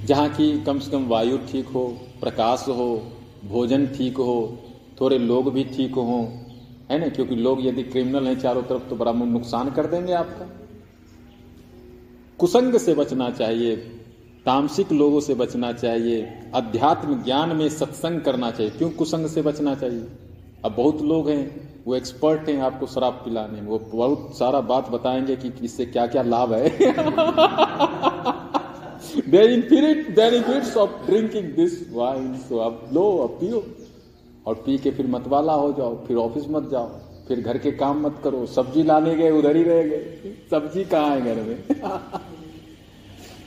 जहाँ 0.06 0.28
की 0.28 0.62
कम 0.64 0.78
से 0.78 0.90
कम 0.90 1.06
वायु 1.06 1.38
ठीक 1.38 1.66
हो 1.66 1.87
प्रकाश 2.20 2.64
हो 2.68 3.02
भोजन 3.44 3.87
ठीक 3.87 4.16
हो 4.16 4.59
थोड़े 5.00 5.18
लोग 5.18 5.52
भी 5.52 5.64
ठीक 5.64 5.94
हो 5.94 6.20
है 6.90 6.98
ना? 6.98 7.09
क्योंकि 7.09 7.37
लोग 7.37 7.66
यदि 7.66 7.83
क्रिमिनल 7.83 8.26
हैं 8.26 8.38
चारों 8.40 8.62
तरफ़ 8.62 8.88
तो 8.90 8.96
बड़ा 8.96 9.12
नुकसान 9.12 9.70
कर 9.70 9.87
देंगे 9.87 10.12
आपका। 10.12 10.48
कुसंग 12.38 12.76
से 12.76 12.94
बचना 12.94 13.30
चाहिए। 13.30 13.76
तामसिक 14.46 14.92
लोगों 14.92 15.20
से 15.20 15.35
बचना 15.35 15.72
चाहिए, 15.72 16.29
अध्यात्म 16.55 17.22
ज्ञान 17.22 17.57
में 17.57 17.68
सत्संग 17.68 18.20
करना 18.20 18.50
चाहिए। 18.50 18.72
क्यों 18.72 18.90
कुसंग 18.90 19.26
से 19.26 19.42
बचना 19.42 19.74
चाहिए? 19.74 20.07
अब 20.64 20.74
बहुत 20.76 21.03
लोग 21.03 21.29
हैं, 21.29 21.70
वो 21.87 21.96
एक्सपर्ट 21.96 22.48
हैं 22.48 22.62
आपको 22.62 22.87
शराब 22.87 23.12
पिलाने 23.12 23.61
में। 23.61 23.68
वो 23.68 23.79
बहुत 23.79 24.38
सारा 24.38 24.61
बात 24.61 24.90
बताएँगे 24.90 25.37
कि 25.37 25.53
इससे 25.64 25.87
क्या 25.87 26.07
क्या 26.07 26.22
लाभ 26.22 26.53
है। 26.53 26.66
Infinite 29.55 30.16
benefits 30.16 30.76
of 30.76 31.07
drinking 31.07 31.44
this 31.44 31.92
wine 31.92 32.37
so 32.37 32.59
आप 32.59 32.90
लो, 32.92 33.18
अब 33.18 33.31
पियो। 33.31 33.66
और 34.46 34.55
पी 34.55 34.79
के 34.79 34.90
फिर 34.90 35.07
मतवाला 35.07 35.53
हो 35.53 35.72
जाओ, 35.72 36.07
फिर 36.07 36.16
ऑफ़िस 36.16 36.44
मत 36.50 36.68
जाओ। 36.70 36.90
फिर 37.29 37.40
घर 37.40 37.59
के 37.59 37.70
काम 37.70 38.00
मत 38.00 38.20
करो। 38.24 38.46
सब्ज़ी 38.46 38.83
लाने 38.83 39.14
गए, 39.14 39.31
उधर 39.31 39.57
ही 39.57 39.62
रह 39.62 39.83
गए। 39.83 40.33
सब्ज़ी 40.50 40.85
कहाँ 40.85 41.11
है 41.11 41.24
घर 41.24 41.42
में? 41.42 41.64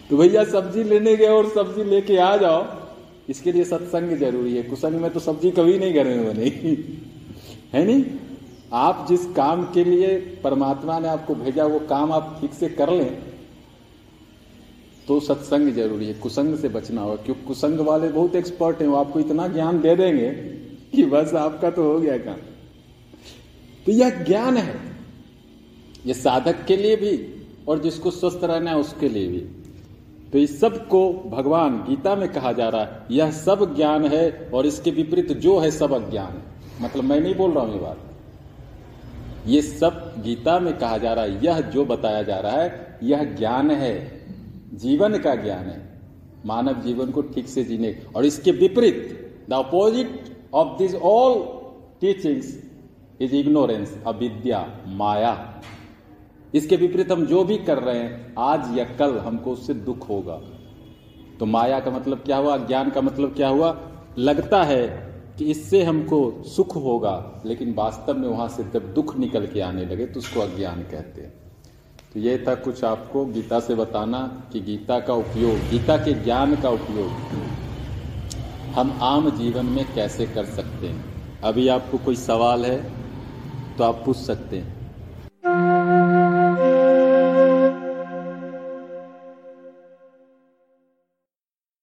तो 0.10 0.18
भैया 0.18 0.44
सब्ज़ी 0.44 0.84
लेने 0.84 1.16
गए 1.16 1.28
और 1.28 1.50
सब्ज़ी 1.50 1.84
लेके 1.84 2.18
आ 2.18 2.36
जाओ। 2.38 2.66
इसके 3.30 3.52
लिए 3.52 3.64
सत्संग 3.64 4.18
ज़रूरी 4.18 4.56
है। 4.58 4.64
कुसंग 4.64 5.02
में 5.02 5.10
तो 5.12 5.20
सब्ज़ी 5.20 5.52
कभी 5.52 5.78
नहीं 5.80 5.94
घर 5.94 6.06
में 6.06 6.26
बनेगी 6.26 6.76
है 7.74 7.84
नहीं? 7.86 8.04
आप 8.74 9.06
जिस 9.10 9.26
काम 9.26 9.64
के 9.74 9.84
लिए 9.84 10.18
परमात्मा 10.44 10.98
ने 11.00 11.08
आपको 11.08 11.36
भेजा, 11.36 11.66
वो 11.66 11.80
काम 11.80 12.12
आप 12.12 12.38
ठीक 12.42 12.54
से 12.54 12.70
कर 12.70 12.92
लें 12.92 13.18
तो 15.08 15.20
सत्संग 15.20 15.72
ज़रूरी 15.74 16.06
है। 16.06 16.14
कुसंग 16.14 16.58
से 16.58 16.70
बचना 16.70 17.02
होगा, 17.02 17.16
क्योंकि 17.16 17.46
कुसंग 17.46 17.80
वाले 17.80 18.08
बहुत 18.10 18.36
एक्सपर्ट 18.36 18.82
हैं, 18.82 18.88
वो 18.88 18.96
आपको 18.96 19.20
इतना 19.20 19.48
ज्ञान 19.48 19.82
दे 19.82 19.96
देंगे 19.96 20.30
कि 20.94 21.04
बस 21.06 21.34
आपका 21.34 21.70
तो 21.70 21.84
हो 21.84 22.00
गया 22.00 22.18
काम। 22.18 22.38
तो 23.86 23.92
यह 23.92 24.24
ज्ञान 24.24 24.58
है। 24.58 24.76
ये 26.06 26.14
साधक 26.14 26.66
के 26.66 26.78
लिए 26.78 26.96
भी 26.96 27.18
और 27.68 27.82
जिसको 27.82 28.12
स्वस्थ 28.12 28.44
रहना 28.44 28.72
है, 28.72 28.78
उसके 28.78 29.10
लिए 29.10 29.28
भी। 29.28 29.46
तो 30.34 30.40
इस 30.40 30.60
सबको 30.60 31.14
भगवान 31.14 31.86
गीता 31.90 32.16
में 32.16 32.30
कहा 32.30 32.52
जा 32.52 32.70
रहा 32.70 32.82
है, 32.82 33.04
यह 33.12 33.32
सब 33.32 33.76
ज्ञान 33.76 34.06
है 34.06 34.52
और 34.54 34.66
इसके 34.66 34.92
विपरीत 34.92 35.32
जो 35.32 35.60
है 35.60 35.72
सब 35.72 35.92
अज्ञान 35.92 36.34
है। 36.34 36.44
मतलब 36.82 37.04
मैं 37.04 37.22
नहीं 37.22 37.36
बोल 37.36 37.52
रहा 37.52 37.64
हूँ 37.64 37.74
ये 37.74 37.80
बात। 37.80 37.98
ये 39.48 39.62
सब 39.62 40.14
गीता 40.24 40.60
में 40.60 40.78
कहा 40.78 40.98
जा 40.98 41.14
रहा 41.14 41.26
है, 41.26 41.46
यह 41.46 41.62
जो 41.62 41.86
बताया 41.86 42.24
जा 42.24 42.40
रहा 42.40 42.52
है, 42.52 43.00
यह 43.04 43.24
ज्ञान 43.24 43.72
है। 43.72 44.22
जीवन 44.74 45.18
का 45.18 45.36
ज्ञान 45.36 45.66
है। 45.66 46.00
मानव 46.46 46.82
जीवन 46.82 47.12
को 47.12 47.22
ठीक 47.22 47.48
से 47.48 47.64
जीने। 47.64 48.06
और 48.16 48.26
इसके 48.26 48.52
विपरीत 48.52 49.20
the 49.50 49.54
opposite 49.54 50.38
of 50.54 50.78
this 50.78 50.96
all 50.96 51.40
teachings 52.02 52.64
is 53.22 53.36
ignorance 53.36 54.04
अविद्या, 54.08 54.78
माया। 54.88 55.62
इसके 56.54 56.76
विपरीत 56.76 57.12
हम 57.12 57.26
जो 57.26 57.44
भी 57.44 57.58
कर 57.58 57.78
रहे 57.78 58.00
हैं, 58.00 58.34
आज 58.40 58.78
या 58.78 58.84
कल 59.00 59.18
हमको 59.18 59.52
उससे 59.52 59.74
दुख 59.74 60.10
होगा। 60.10 60.36
तो 61.40 61.46
माया 61.46 61.80
का 61.80 61.92
मतलब 61.92 62.18
क्या 62.18 62.38
हुआ? 62.38 62.58
ज्ञान 62.58 62.90
का 62.90 63.02
मतलब 63.02 63.34
क्या 63.36 63.48
हुआ? 63.48 63.78
लगता 64.18 64.64
है 64.64 64.88
कि 65.38 65.46
इससे 65.46 65.84
हमको 65.84 66.44
सुख 66.48 66.76
होगा, 66.76 67.42
लेकिन 67.46 67.74
वास्तव 67.74 68.18
में 68.18 68.28
वहाँ 68.28 68.48
से 68.48 68.64
जब 68.64 68.94
दुख 68.94 69.16
निकल 69.18 69.48
के 69.48 69.62
आने 69.62 69.86
लगे 69.86 70.06
तो 70.06 70.20
उसको 70.20 70.40
अज्ञान 70.40 70.82
कहते 70.82 71.22
हैं। 71.22 71.34
तो 72.14 72.20
यह 72.20 72.44
था 72.48 72.54
कुछ 72.56 72.84
आपको 72.84 73.26
गीता 73.26 73.60
से 73.60 73.76
बताना 73.76 74.20
कि 74.54 74.60
गीता 74.60 75.00
का 75.00 75.14
उपयोग, 75.14 75.58
गीता 75.70 75.98
के 75.98 76.14
ज्ञान 76.14 76.56
का 76.56 76.70
उपयोग 76.70 77.10
हम 78.76 78.98
आम 79.02 79.30
जीवन 79.30 79.66
में 79.66 79.86
कैसे 79.96 80.26
कर 80.26 80.46
सकते 80.46 80.88
हैं। 80.88 81.42
अभी 81.42 81.68
आपको 81.68 81.98
कोई 81.98 82.16
सवाल 82.16 82.66
है 82.66 82.78
तो 83.78 83.84
आप 83.84 84.02
पूछ 84.06 84.18
सकते 84.18 84.58
हैं। 84.58 84.73